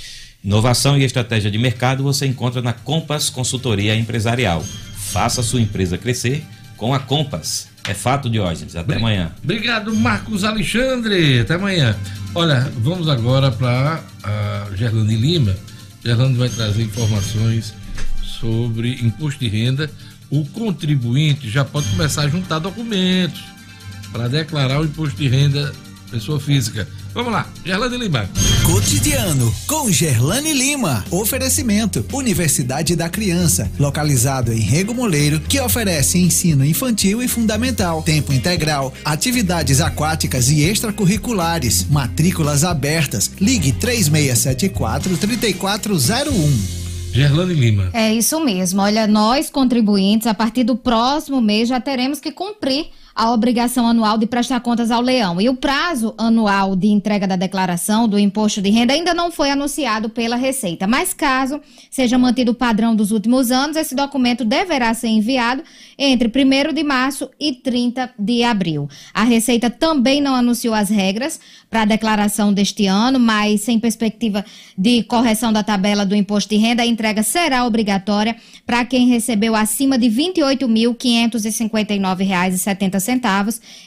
[0.45, 4.61] Inovação e estratégia de mercado você encontra na Compass Consultoria Empresarial.
[4.61, 6.43] Faça sua empresa crescer
[6.77, 7.67] com a Compass.
[7.87, 8.75] É fato, Diógenes.
[8.75, 9.31] Até amanhã.
[9.43, 11.39] obrigado, Marcos Alexandre.
[11.39, 11.97] Até amanhã.
[12.35, 15.55] Olha, vamos agora para a Gerlane Lima.
[16.03, 17.73] Gerlane vai trazer informações
[18.45, 19.89] sobre imposto de renda.
[20.29, 23.43] O contribuinte já pode começar a juntar documentos
[24.11, 25.73] para declarar o imposto de renda
[26.11, 26.87] pessoa física.
[27.13, 28.29] Vamos lá, Gerlane Lima.
[28.63, 31.03] Cotidiano com Gerlane Lima.
[31.09, 38.31] Oferecimento: Universidade da Criança, localizado em Rego Moleiro, que oferece ensino infantil e fundamental, tempo
[38.33, 43.31] integral, atividades aquáticas e extracurriculares, matrículas abertas.
[43.39, 46.84] Ligue 3674 3401.
[47.15, 47.89] Gerlane Lima.
[47.93, 48.81] É isso mesmo.
[48.81, 54.17] Olha, nós contribuintes, a partir do próximo mês já teremos que cumprir a obrigação anual
[54.17, 55.39] de prestar contas ao leão.
[55.39, 59.49] E o prazo anual de entrega da declaração do imposto de renda ainda não foi
[59.49, 60.85] anunciado pela Receita.
[60.85, 65.63] Mas caso seja mantido o padrão dos últimos anos, esse documento deverá ser enviado
[65.97, 68.89] entre 1 de março e 30 de abril.
[69.13, 71.39] A Receita também não anunciou as regras
[71.69, 74.43] para a declaração deste ano, mas sem perspectiva
[74.77, 78.35] de correção da tabela do imposto de renda, a entrega será obrigatória
[78.65, 83.04] para quem recebeu acima de R$ 28.559,70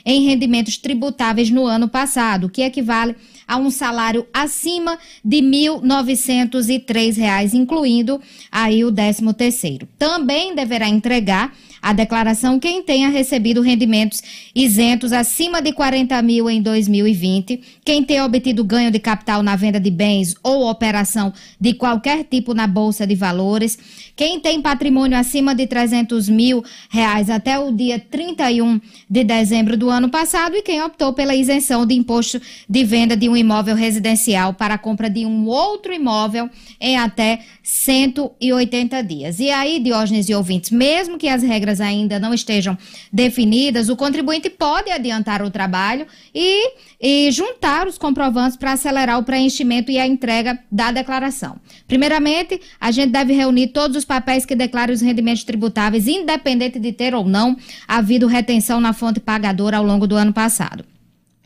[0.04, 3.16] em rendimentos tributáveis no ano passado, o que equivale
[3.46, 8.20] a um salário acima de R$ 1.903, incluindo
[8.52, 9.88] aí o 13 terceiro.
[9.98, 14.22] Também deverá entregar a declaração quem tenha recebido rendimentos
[14.54, 19.78] isentos acima de 40 mil em 2020, quem tenha obtido ganho de capital na venda
[19.78, 23.78] de bens ou operação de qualquer tipo na Bolsa de Valores,
[24.16, 29.90] quem tem patrimônio acima de 300 mil reais até o dia 31 de dezembro do
[29.90, 34.54] ano passado e quem optou pela isenção de imposto de venda de um imóvel residencial
[34.54, 36.48] para a compra de um outro imóvel
[36.80, 39.38] em até 180 dias.
[39.40, 42.76] E aí, Diógenes e ouvintes, mesmo que as regras ainda não estejam
[43.12, 49.24] definidas, o contribuinte pode adiantar o trabalho e, e juntar os comprovantes para acelerar o
[49.24, 51.56] preenchimento e a entrega da declaração.
[51.86, 56.92] Primeiramente, a gente deve reunir todos os papéis que declarem os rendimentos tributáveis, independente de
[56.92, 57.56] ter ou não
[57.86, 60.84] havido retenção na fonte pagadora ao longo do ano passado.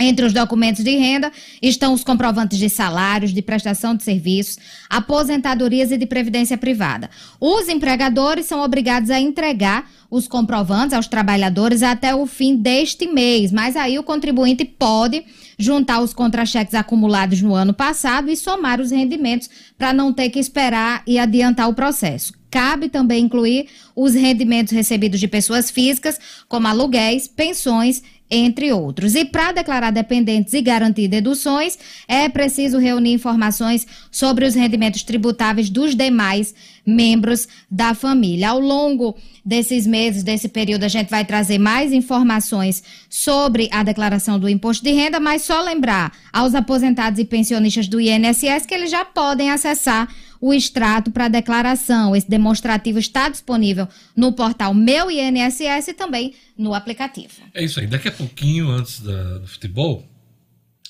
[0.03, 1.30] Entre os documentos de renda
[1.62, 4.59] estão os comprovantes de salários, de prestação de serviços,
[4.90, 7.09] aposentadorias e de previdência privada.
[7.40, 13.53] Os empregadores são obrigados a entregar os comprovantes aos trabalhadores até o fim deste mês,
[13.53, 15.24] mas aí o contribuinte pode
[15.57, 19.48] juntar os contra-cheques acumulados no ano passado e somar os rendimentos
[19.78, 22.32] para não ter que esperar e adiantar o processo.
[22.50, 28.03] Cabe também incluir os rendimentos recebidos de pessoas físicas, como aluguéis, pensões
[28.35, 29.14] entre outros.
[29.14, 31.78] E para declarar dependentes e garantir deduções,
[32.09, 36.55] é preciso reunir informações sobre os rendimentos tributáveis dos demais
[36.85, 38.49] membros da família.
[38.49, 39.14] Ao longo
[39.45, 44.83] desses meses, desse período, a gente vai trazer mais informações sobre a declaração do imposto
[44.83, 49.51] de renda, mas só lembrar aos aposentados e pensionistas do INSS que eles já podem
[49.51, 50.09] acessar
[50.43, 52.14] o extrato para declaração.
[52.16, 57.32] Esse demonstrativo está disponível no portal Meu INSS e também no aplicativo.
[57.55, 57.86] É isso aí.
[57.86, 60.05] Daqui a pouquinho, antes da- do futebol,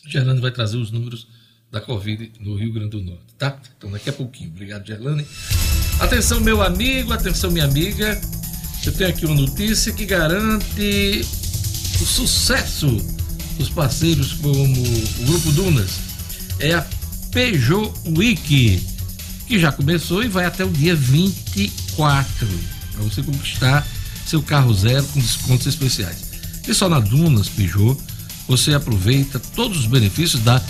[0.09, 1.29] Gerlane vai trazer os números
[1.71, 3.59] da Covid no Rio Grande do Norte, tá?
[3.77, 4.49] Então daqui a pouquinho.
[4.51, 5.27] Obrigado, Gerlane.
[6.01, 8.19] Atenção, meu amigo, atenção, minha amiga.
[8.85, 11.21] Eu tenho aqui uma notícia que garante
[12.01, 12.89] o sucesso
[13.59, 16.01] dos parceiros como o Grupo Dunas.
[16.59, 16.87] É a
[17.33, 18.83] Peugeot Week,
[19.47, 22.49] que já começou e vai até o dia 24
[22.93, 23.87] para você conquistar
[24.27, 26.33] seu carro zero com descontos especiais.
[26.67, 28.01] E só na Dunas Peugeot
[28.47, 30.63] você aproveita todos os benefícios da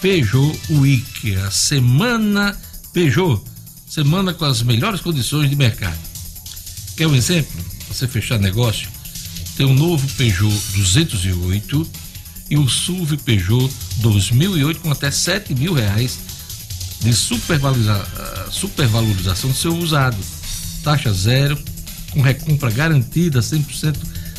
[0.00, 2.56] Peugeot Week, a semana
[2.92, 3.42] Peugeot,
[3.88, 5.98] semana com as melhores condições de mercado.
[6.96, 7.64] Quer um exemplo?
[7.88, 8.88] Você fechar negócio,
[9.56, 11.88] tem um novo Peugeot 208
[12.50, 16.18] e o SUV Peugeot 2008 com até 7 mil reais
[17.04, 20.16] de supervaloriza- ah, supervalorização do seu usado.
[20.82, 21.58] Taxa zero,
[22.10, 23.96] com recompra garantida 100%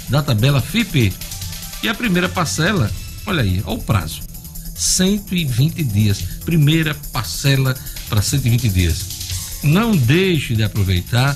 [0.10, 1.14] da tabela FIPE.
[1.84, 2.92] E a primeira parcela,
[3.26, 4.22] olha aí, olha o prazo.
[4.76, 6.22] 120 dias.
[6.44, 7.76] Primeira parcela
[8.10, 9.06] para 120 dias.
[9.64, 11.36] Não deixe de aproveitar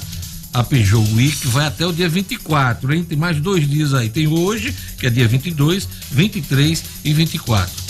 [0.52, 3.04] a Peugeot Week, vai até o dia 24, hein?
[3.04, 4.10] Tem mais dois dias aí.
[4.10, 7.89] Tem hoje, que é dia 22, 23 e 24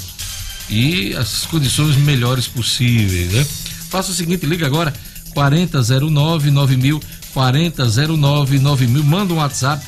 [0.70, 3.46] e as condições melhores possíveis, né?
[3.90, 4.94] Faça o seguinte, liga agora
[5.34, 7.02] 4009 9000
[7.34, 9.04] 4009 9000.
[9.04, 9.84] Manda um WhatsApp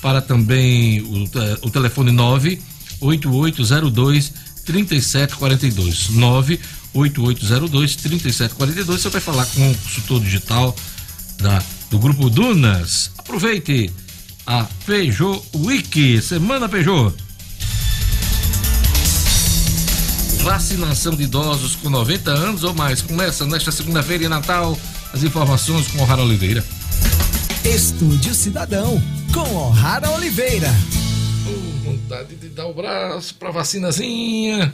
[0.00, 4.32] para também o, te- o telefone 98802
[4.64, 6.10] 3742.
[6.10, 9.00] 98802 3742.
[9.02, 10.76] Você vai falar com o consultor digital
[11.38, 11.60] da,
[11.90, 13.10] do Grupo Dunas.
[13.18, 13.90] Aproveite
[14.46, 16.20] a Peugeot Week.
[16.22, 17.12] Semana Peugeot.
[20.44, 24.78] Vacinação de idosos com 90 anos ou mais começa nesta segunda-feira em Natal.
[25.10, 26.62] As informações com o Rara Oliveira.
[27.64, 30.70] Estúdio Cidadão, com O'Hara Oliveira.
[31.48, 34.70] Oh, vontade de dar o braço pra vacinazinha.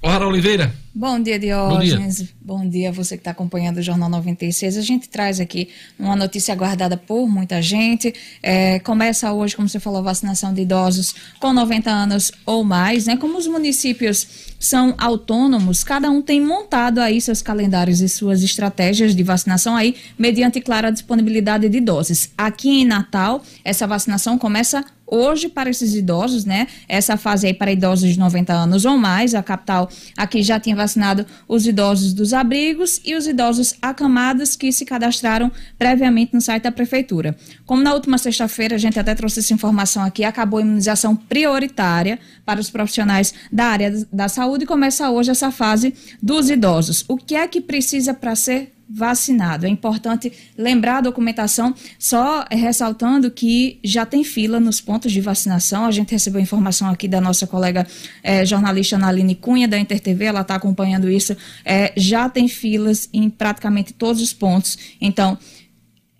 [0.00, 0.72] Ô, Rara Oliveira.
[0.94, 2.32] Bom dia, Diógenes.
[2.40, 4.76] Bom dia a você que está acompanhando o Jornal 96.
[4.76, 8.14] A gente traz aqui uma notícia aguardada por muita gente.
[8.40, 13.06] É, começa hoje, como você falou, a vacinação de idosos com 90 anos ou mais.
[13.06, 13.16] Né?
[13.16, 19.16] Como os municípios são autônomos, cada um tem montado aí seus calendários e suas estratégias
[19.16, 22.30] de vacinação aí, mediante clara disponibilidade de doses.
[22.38, 26.66] Aqui em Natal, essa vacinação começa hoje para esses idosos, né?
[26.88, 29.34] Essa fase aí para idosos de 90 anos ou mais.
[29.34, 34.70] A capital aqui já tinha vacinado os idosos dos abrigos e os idosos acamados que
[34.72, 37.36] se cadastraram previamente no site da prefeitura.
[37.64, 42.18] Como na última sexta-feira, a gente até trouxe essa informação aqui, acabou a imunização prioritária
[42.44, 47.04] para os profissionais da área da saúde e começa hoje essa fase dos idosos.
[47.08, 49.66] O que é que precisa para ser vacinado.
[49.66, 55.84] É importante lembrar a documentação, só ressaltando que já tem fila nos pontos de vacinação.
[55.84, 57.86] A gente recebeu informação aqui da nossa colega
[58.22, 61.36] eh, jornalista Naline Cunha, da InterTV, ela está acompanhando isso.
[61.64, 64.78] Eh, já tem filas em praticamente todos os pontos.
[65.00, 65.36] Então,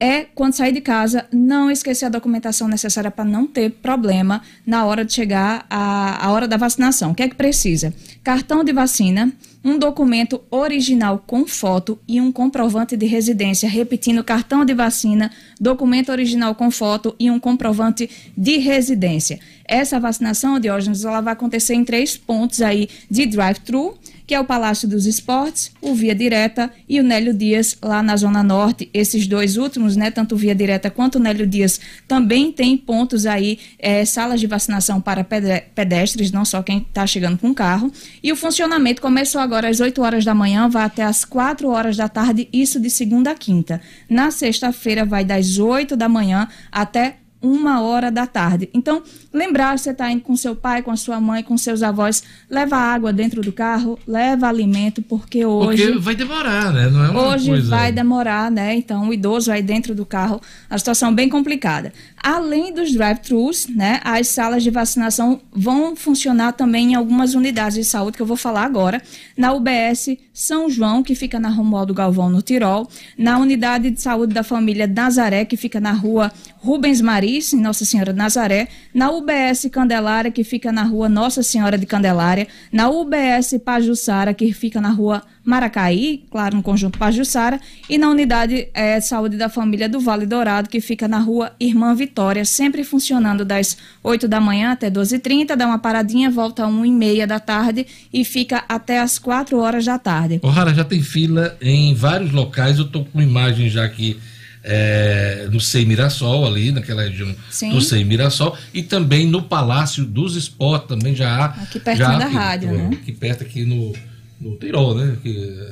[0.00, 4.84] é quando sair de casa, não esquecer a documentação necessária para não ter problema na
[4.84, 7.10] hora de chegar à, à hora da vacinação.
[7.10, 7.92] O que é que precisa?
[8.22, 9.32] Cartão de vacina,
[9.68, 13.68] um documento original com foto e um comprovante de residência.
[13.68, 19.38] Repetindo, cartão de vacina, documento original com foto e um comprovante de residência.
[19.68, 23.98] Essa vacinação, Diógenes, ela vai acontecer em três pontos aí de drive-thru
[24.28, 28.14] que é o Palácio dos Esportes, o Via Direta e o Nélio Dias, lá na
[28.14, 28.90] Zona Norte.
[28.92, 33.24] Esses dois últimos, né, tanto o Via Direta quanto o Nélio Dias, também tem pontos
[33.24, 37.90] aí, eh, salas de vacinação para pede- pedestres, não só quem está chegando com carro.
[38.22, 41.96] E o funcionamento começou agora às 8 horas da manhã, vai até às 4 horas
[41.96, 43.80] da tarde, isso de segunda a quinta.
[44.10, 48.68] Na sexta-feira vai das 8 da manhã até uma hora da tarde.
[48.74, 52.22] Então, lembrar, você está indo com seu pai, com a sua mãe, com seus avós,
[52.51, 55.84] leva água dentro do carro, leva alimento, porque hoje...
[55.84, 56.89] Porque vai demorar, né?
[56.89, 57.70] Não é uma Hoje coisa...
[57.70, 58.74] vai demorar, né?
[58.74, 61.93] Então, o idoso aí dentro do carro, a situação bem complicada.
[62.22, 64.00] Além dos drive-thrus, né?
[64.04, 68.36] As salas de vacinação vão funcionar também em algumas unidades de saúde que eu vou
[68.36, 69.02] falar agora.
[69.36, 72.88] Na UBS São João, que fica na Romualdo Galvão, no Tirol.
[73.16, 77.84] Na unidade de saúde da família Nazaré, que fica na rua Rubens Maris, em Nossa
[77.84, 78.68] Senhora de Nazaré.
[78.92, 82.48] Na UBS Candelária, que fica na rua Nossa Senhora de Candelária.
[82.72, 88.68] Na UBS Pajussara, que fica na rua Maracaí, claro, no conjunto Pajussara, e na unidade
[88.70, 93.46] de saúde da família do Vale Dourado, que fica na rua Irmã Vitória, sempre funcionando
[93.46, 98.26] das 8 da manhã até 12h30, dá uma paradinha, volta às 1h30 da tarde e
[98.26, 100.38] fica até às 4 horas da tarde.
[100.42, 102.78] Ô, Rara, já tem fila em vários locais.
[102.78, 104.18] Eu tô com imagem já aqui
[104.62, 107.70] é, no Sei Mirassol, ali, naquela região Sim.
[107.70, 111.44] do Sei Mirassol, e também no Palácio dos Esportes, também já há.
[111.46, 112.90] Aqui pertinho já da aqui, rádio, né?
[112.92, 113.94] Aqui perto, aqui no,
[114.41, 115.16] no Tirol, né?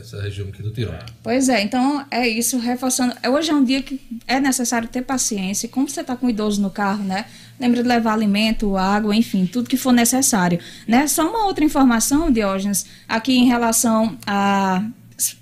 [0.01, 0.95] Essa região aqui do Tirol.
[1.23, 3.14] Pois é, então é isso, reforçando.
[3.29, 5.69] Hoje é um dia que é necessário ter paciência.
[5.69, 7.27] Como você está com um idoso no carro, né?
[7.61, 10.59] Lembre de levar alimento, água, enfim, tudo que for necessário.
[10.87, 11.07] Né?
[11.07, 14.85] Só uma outra informação, Diógenes, aqui em relação a.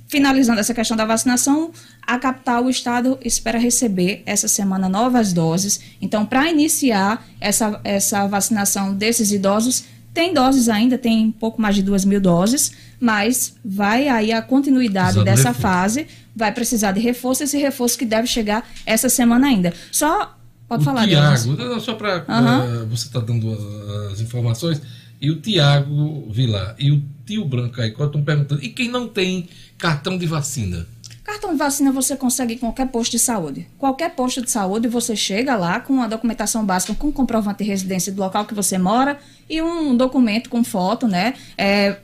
[0.07, 1.73] Finalizando essa questão da vacinação,
[2.07, 5.81] a capital, o estado, espera receber essa semana novas doses.
[6.01, 11.83] Então, para iniciar essa, essa vacinação desses idosos, tem doses ainda, tem pouco mais de
[11.83, 12.71] duas mil doses,
[13.05, 15.61] mas vai aí a continuidade dessa reforço.
[15.61, 19.75] fase, vai precisar de reforço, esse reforço que deve chegar essa semana ainda.
[19.93, 20.35] Só,
[20.67, 22.87] pode o falar, Tiago, não, só para Aham.
[22.91, 24.81] você tá dando uh, as informações,
[25.21, 29.51] e o Tiago Vilar e o tio Branco aí, estão perguntando, e quem não tem
[29.77, 30.87] cartão de vacina?
[31.23, 33.67] Cartão de vacina você consegue em qualquer posto de saúde.
[33.79, 38.13] Qualquer posto de saúde, você chega lá com a documentação básica, com comprovante de residência
[38.13, 39.19] do local que você mora
[39.49, 41.35] e um documento com foto, né?
[41.57, 41.97] É,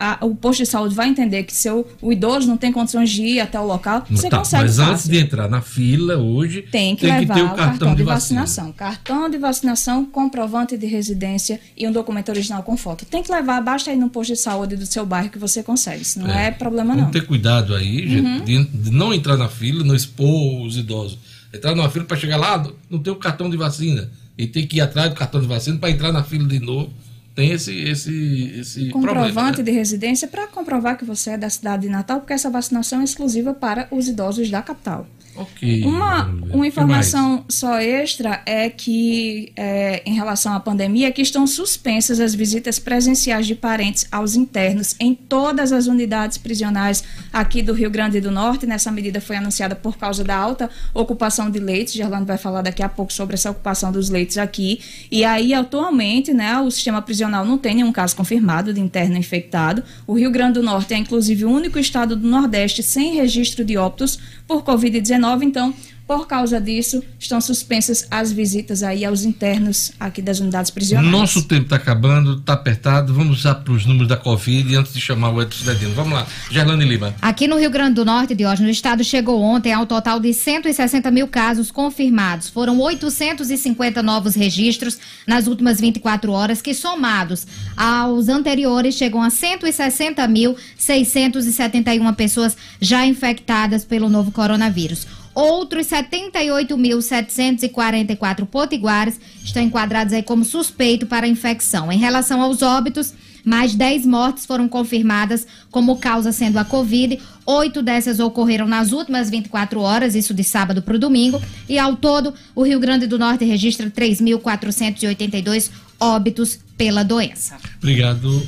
[0.00, 3.22] a- o posto de saúde vai entender que seu, o idoso não tem condições de
[3.22, 4.92] ir até o local, você Tá, consegue mas fácil.
[4.92, 8.72] antes de entrar na fila hoje, Tem que levar ter o cartão, de, vacinação.
[8.72, 13.04] Cartão de vacinação, comprovante de residência e um documento original com foto.
[13.06, 16.02] Tem que levar, basta ir no posto de saúde do seu bairro que você consegue.
[16.02, 17.00] Isso não é, problema não.
[17.04, 18.44] Vamos ter cuidado aí, gente, Uhum.
[18.44, 21.18] de, de não entrar na fila, não expor os idosos.
[21.52, 24.10] Entrar numa fila para chegar lá, não tem o cartão de vacina.
[24.36, 26.92] E tem que ir atrás do cartão de vacina para entrar na fila de novo.
[27.38, 29.50] Tem esse, esse, esse comprovante problema.
[29.58, 29.62] né?
[29.62, 33.04] de residência para comprovar que você é da cidade de Natal, porque essa vacinação é
[33.04, 35.06] exclusiva para os idosos da capital.
[35.38, 35.84] Ok.
[35.84, 42.18] Uma, uma informação só extra é que, é, em relação à pandemia, que estão suspensas
[42.18, 47.88] as visitas presenciais de parentes aos internos em todas as unidades prisionais aqui do Rio
[47.88, 48.66] Grande do Norte.
[48.66, 51.94] Nessa medida foi anunciada por causa da alta ocupação de leitos.
[51.94, 54.80] Gerlando vai falar daqui a pouco sobre essa ocupação dos leitos aqui.
[55.10, 59.84] E aí, atualmente, né, o sistema prisional não tem nenhum caso confirmado de interno infectado.
[60.04, 63.76] O Rio Grande do Norte é, inclusive, o único estado do Nordeste sem registro de
[63.76, 64.18] óbitos
[64.48, 65.42] por Covid-19.
[65.44, 65.72] Então,
[66.08, 71.12] por causa disso, estão suspensas as visitas aí aos internos aqui das unidades prisionais.
[71.12, 73.12] Nosso tempo está acabando, está apertado.
[73.12, 75.94] Vamos já para os números da Covid antes de chamar o Edson Cidadino.
[75.94, 76.26] Vamos lá.
[76.50, 77.14] Gerlane Lima.
[77.20, 81.10] Aqui no Rio Grande do Norte, Diógenes, o estado chegou ontem ao total de 160
[81.10, 82.48] mil casos confirmados.
[82.48, 92.16] Foram 850 novos registros nas últimas 24 horas, que somados aos anteriores chegam a 160.671
[92.16, 95.17] pessoas já infectadas pelo novo coronavírus.
[95.38, 101.92] Outros 78.744 potiguares estão enquadrados aí como suspeito para a infecção.
[101.92, 107.20] Em relação aos óbitos, mais 10 mortes foram confirmadas como causa sendo a Covid.
[107.46, 111.40] Oito dessas ocorreram nas últimas 24 horas, isso de sábado para o domingo.
[111.68, 115.70] E ao todo, o Rio Grande do Norte registra 3.482
[116.00, 117.58] óbitos pela doença.
[117.78, 118.44] Obrigado,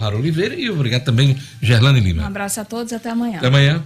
[0.00, 0.54] Raro Oliveira.
[0.54, 2.26] E obrigado também, Gerlane Um Lima.
[2.26, 3.36] abraço a todos, até amanhã.
[3.36, 3.84] Até amanhã.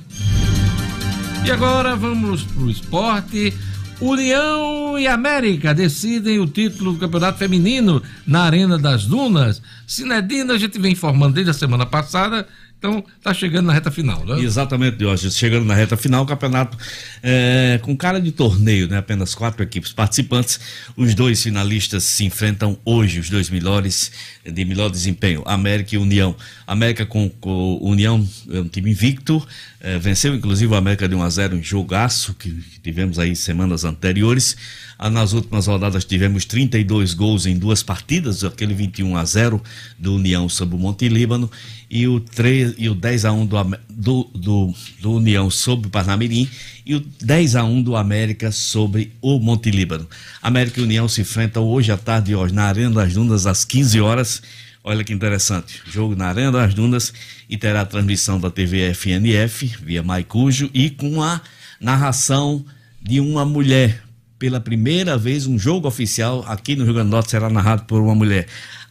[1.45, 3.55] E agora vamos para o esporte.
[4.01, 9.61] União e América decidem o título do Campeonato Feminino na Arena das Dunas.
[9.87, 12.47] Sinedina, a gente vem informando desde a semana passada,
[12.79, 14.41] então tá chegando na reta final, né?
[14.41, 15.37] Exatamente, Diógenes.
[15.37, 16.79] Chegando na reta final, o campeonato
[17.21, 18.99] é, com cara de torneio, né?
[18.99, 20.61] Apenas quatro equipes participantes.
[20.97, 24.13] Os dois finalistas se enfrentam hoje, os dois melhores
[24.45, 26.37] de melhor desempenho, América e União.
[26.67, 29.45] América com, com União, é um time invicto,
[29.81, 33.35] é, venceu inclusive o América de 1 a 0 em jogaço que, que tivemos aí
[33.35, 34.57] semanas anteriores.
[34.99, 39.63] Ah, Nas últimas rodadas tivemos 32 gols em duas partidas, aquele 21 a 0
[39.99, 41.51] do União sobre o Monte Líbano
[41.91, 45.91] e o, 3, e o 10 a 1 do, do, do, do União sobre o
[45.91, 46.49] Parnamirim
[46.85, 50.07] e o 10 a 1 do América sobre o Monte Líbano.
[50.43, 54.01] América e União se enfrentam hoje à tarde hoje na Arena das Dunas às 15
[54.01, 54.43] horas.
[54.85, 57.13] Olha que interessante, jogo na Arena das Dunas
[57.49, 61.41] e terá transmissão da TV FNF via Maicujo e com a
[61.81, 62.65] narração
[63.03, 64.03] de uma mulher.
[64.39, 68.01] Pela primeira vez, um jogo oficial aqui no Rio Grande do Norte será narrado por
[68.01, 68.47] uma mulher.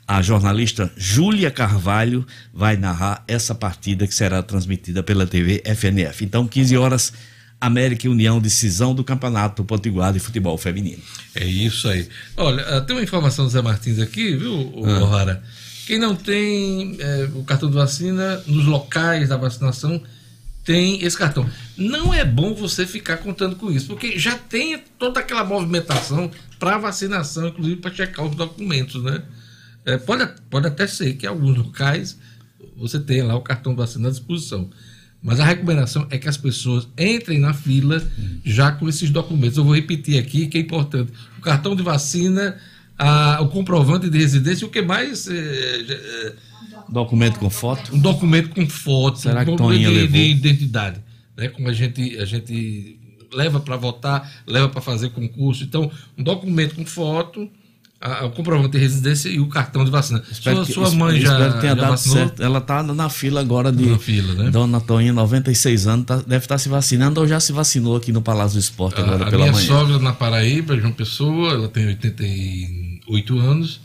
[0.08, 6.24] A jornalista Júlia Carvalho vai narrar essa partida que será transmitida pela TV FNF.
[6.24, 7.14] Então, 15 horas,
[7.60, 11.02] América e União, decisão do Campeonato Potiguar de Futebol Feminino.
[11.36, 12.08] É isso aí.
[12.38, 15.04] Olha, ah, tem uma informação do Zé Martins aqui, viu, Ah.
[15.04, 15.44] O'Hara?
[15.86, 20.02] Quem não tem eh, o cartão de vacina nos locais da vacinação
[20.64, 21.50] tem esse cartão.
[21.78, 26.30] Não é bom você ficar contando com isso, porque já tem toda aquela movimentação
[26.60, 29.22] para vacinação, inclusive para checar os documentos, né?
[29.88, 32.18] Eh, pode, pode até ser que em alguns locais
[32.76, 34.70] você tenha lá o cartão de vacina à disposição.
[35.24, 38.06] Mas a recomendação é que as pessoas entrem na fila
[38.46, 39.58] já com esses documentos.
[39.58, 41.12] Eu vou repetir aqui que é importante.
[41.40, 42.58] O cartão de vacina,
[42.98, 45.28] a- o comprovante de residência, e o que mais?
[45.28, 46.34] eh, eh,
[46.90, 47.96] Documento com foto?
[47.96, 50.12] um documento com foto, Será que um documento Toninha de, levou?
[50.12, 51.02] de identidade,
[51.36, 51.48] né?
[51.50, 53.00] Como a gente a gente
[53.34, 55.64] leva para votar, leva para fazer concurso.
[55.64, 57.50] Então, um documento com foto,
[58.00, 60.22] a- o comprovante de residência e o cartão de vacina.
[60.32, 62.18] Espero Sua, que- sua mãe já, espero que tenha já dado vacinou?
[62.18, 62.44] certo.
[62.44, 64.50] Ela está na fila agora de Na fila, né?
[64.52, 68.22] Dona Toninha, 96 anos, tá- deve estar se vacinando ou já se vacinou aqui no
[68.22, 69.68] Palácio do Esporte agora A, a pela minha manhã.
[69.68, 73.80] sogra na Paraíba, João Pessoa, ela tem 88 anos,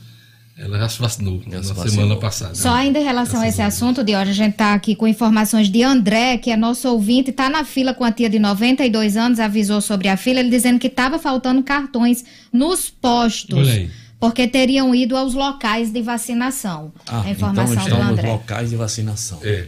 [0.63, 2.17] ela já se vacinou na se semana vacinou.
[2.19, 2.55] passada.
[2.55, 5.69] Só ainda em relação a esse assunto, de hoje a gente está aqui com informações
[5.69, 9.41] de André, que é nosso ouvinte, está na fila com a tia de 92 anos,
[9.41, 13.59] avisou sobre a fila, ele dizendo que estava faltando cartões nos postos.
[13.59, 13.91] Olha aí.
[14.21, 16.93] Porque teriam ido aos locais de vacinação.
[17.09, 19.41] Ah, a informação então do estão nos locais de vacinação.
[19.43, 19.67] É.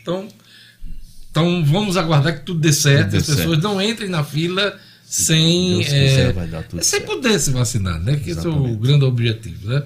[0.00, 0.28] Então,
[1.28, 3.62] então vamos aguardar que tudo dê certo, Tudo dê as pessoas certo.
[3.62, 8.00] não entrem na fila sem, Deus quiser, é, vai dar tudo sem poder se vacinar,
[8.00, 8.14] né?
[8.16, 9.82] Que esse é o grande objetivo, né?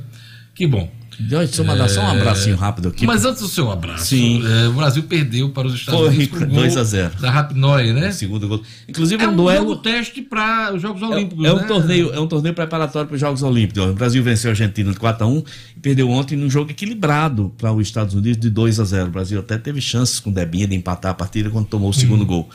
[0.61, 0.91] Que bom.
[1.19, 3.07] Deixa eu mandar só um abracinho rápido aqui.
[3.07, 4.43] Mas antes do seu abraço, Sim.
[4.47, 7.13] é, o Brasil perdeu para os Estados Unidos o gol 2 a 0.
[7.19, 8.13] da Rapinoe, né?
[8.13, 8.63] Segundo gol.
[8.87, 9.69] Inclusive É um um duelo.
[9.69, 11.63] jogo teste para os Jogos Olímpicos, É um, né?
[11.65, 13.83] torneio, é um torneio preparatório para os Jogos Olímpicos.
[13.87, 15.43] O Brasil venceu a Argentina de 4 a 1
[15.79, 19.07] e perdeu ontem num jogo equilibrado para os Estados Unidos de 2 a 0.
[19.09, 21.95] O Brasil até teve chances com o Debinha de empatar a partida quando tomou o
[21.95, 22.51] segundo gol.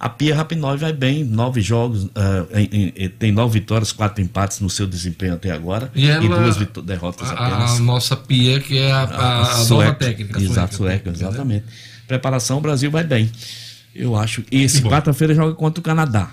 [0.00, 4.60] A Pia Rapinói vai bem, nove jogos, ah, em- em- tem nove vitórias, quatro empates
[4.60, 7.72] no seu desempenho até agora E ela- duas vitó- derrotas A, apenas.
[7.72, 9.94] a nossa Pia, que é a, a- a nova sueca.
[9.94, 10.40] técnica.
[10.40, 11.64] Exato, sueca, exatamente.
[12.06, 13.30] Preparação, o Brasil vai bem.
[13.94, 14.44] Eu acho.
[14.52, 16.30] E esse quarta-feira joga contra o Canadá.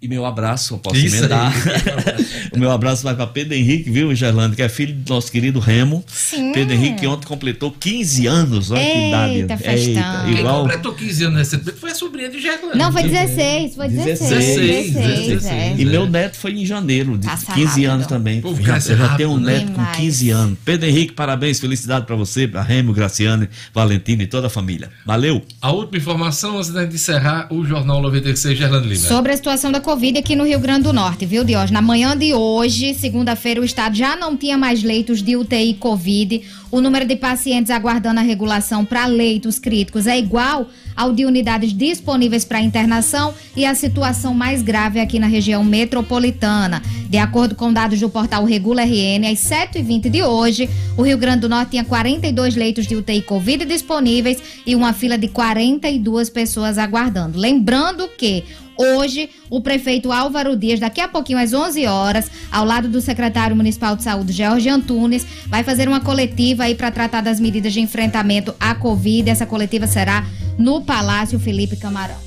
[0.00, 1.52] E meu abraço, eu posso Isso emendar.
[2.52, 5.58] o meu abraço vai para Pedro Henrique, viu, Gerlando, que é filho do nosso querido
[5.58, 6.04] Remo.
[6.06, 6.52] Sim.
[6.52, 8.70] Pedro Henrique, que ontem completou 15 anos.
[8.70, 9.34] Olha que idade.
[9.34, 10.24] Eita, festão.
[10.26, 10.60] Quem igual.
[10.62, 12.76] completou 15 anos recentemente foi a sobrinha de Gerlando.
[12.76, 14.30] Não, foi 16, foi 16.
[14.30, 15.74] 16, 16, é.
[15.78, 17.90] E meu neto foi em janeiro, de Passa 15 rápido.
[17.90, 18.40] anos também.
[18.42, 19.60] Pô, já, cresce eu já tenho um né?
[19.60, 19.96] neto com Demais.
[19.96, 20.58] 15 anos.
[20.62, 24.90] Pedro Henrique, parabéns, felicidade para você, para Remo, Graciane, Valentino e toda a família.
[25.06, 25.42] Valeu!
[25.62, 29.00] A última informação antes da gente encerrar o Jornal 96, Gerlando Lima.
[29.00, 31.70] Sobre a situação da Covid aqui no Rio Grande do Norte, viu, Dios?
[31.70, 36.42] Na manhã de hoje, segunda-feira, o estado já não tinha mais leitos de UTI Covid.
[36.72, 41.72] O número de pacientes aguardando a regulação para leitos críticos é igual ao de unidades
[41.72, 46.82] disponíveis para internação e a situação mais grave aqui na região metropolitana.
[47.08, 51.42] De acordo com dados do portal Regula RN, às 7h20 de hoje, o Rio Grande
[51.42, 56.76] do Norte tinha 42 leitos de UTI Covid disponíveis e uma fila de 42 pessoas
[56.76, 57.38] aguardando.
[57.38, 58.42] Lembrando que
[58.76, 63.56] Hoje, o prefeito Álvaro Dias, daqui a pouquinho às 11 horas, ao lado do secretário
[63.56, 67.80] municipal de saúde, Jorge Antunes, vai fazer uma coletiva aí para tratar das medidas de
[67.80, 69.30] enfrentamento à Covid.
[69.30, 70.26] Essa coletiva será
[70.58, 72.26] no Palácio Felipe Camarão.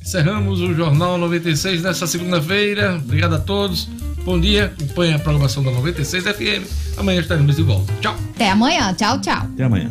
[0.00, 2.96] Encerramos o Jornal 96 nesta segunda-feira.
[2.96, 3.88] Obrigado a todos.
[4.24, 4.72] Bom dia.
[4.78, 6.98] Acompanhe a programação da 96 FM.
[6.98, 7.92] Amanhã estaremos de volta.
[8.00, 8.16] Tchau.
[8.34, 8.94] Até amanhã.
[8.94, 9.46] Tchau, tchau.
[9.54, 9.90] Até amanhã.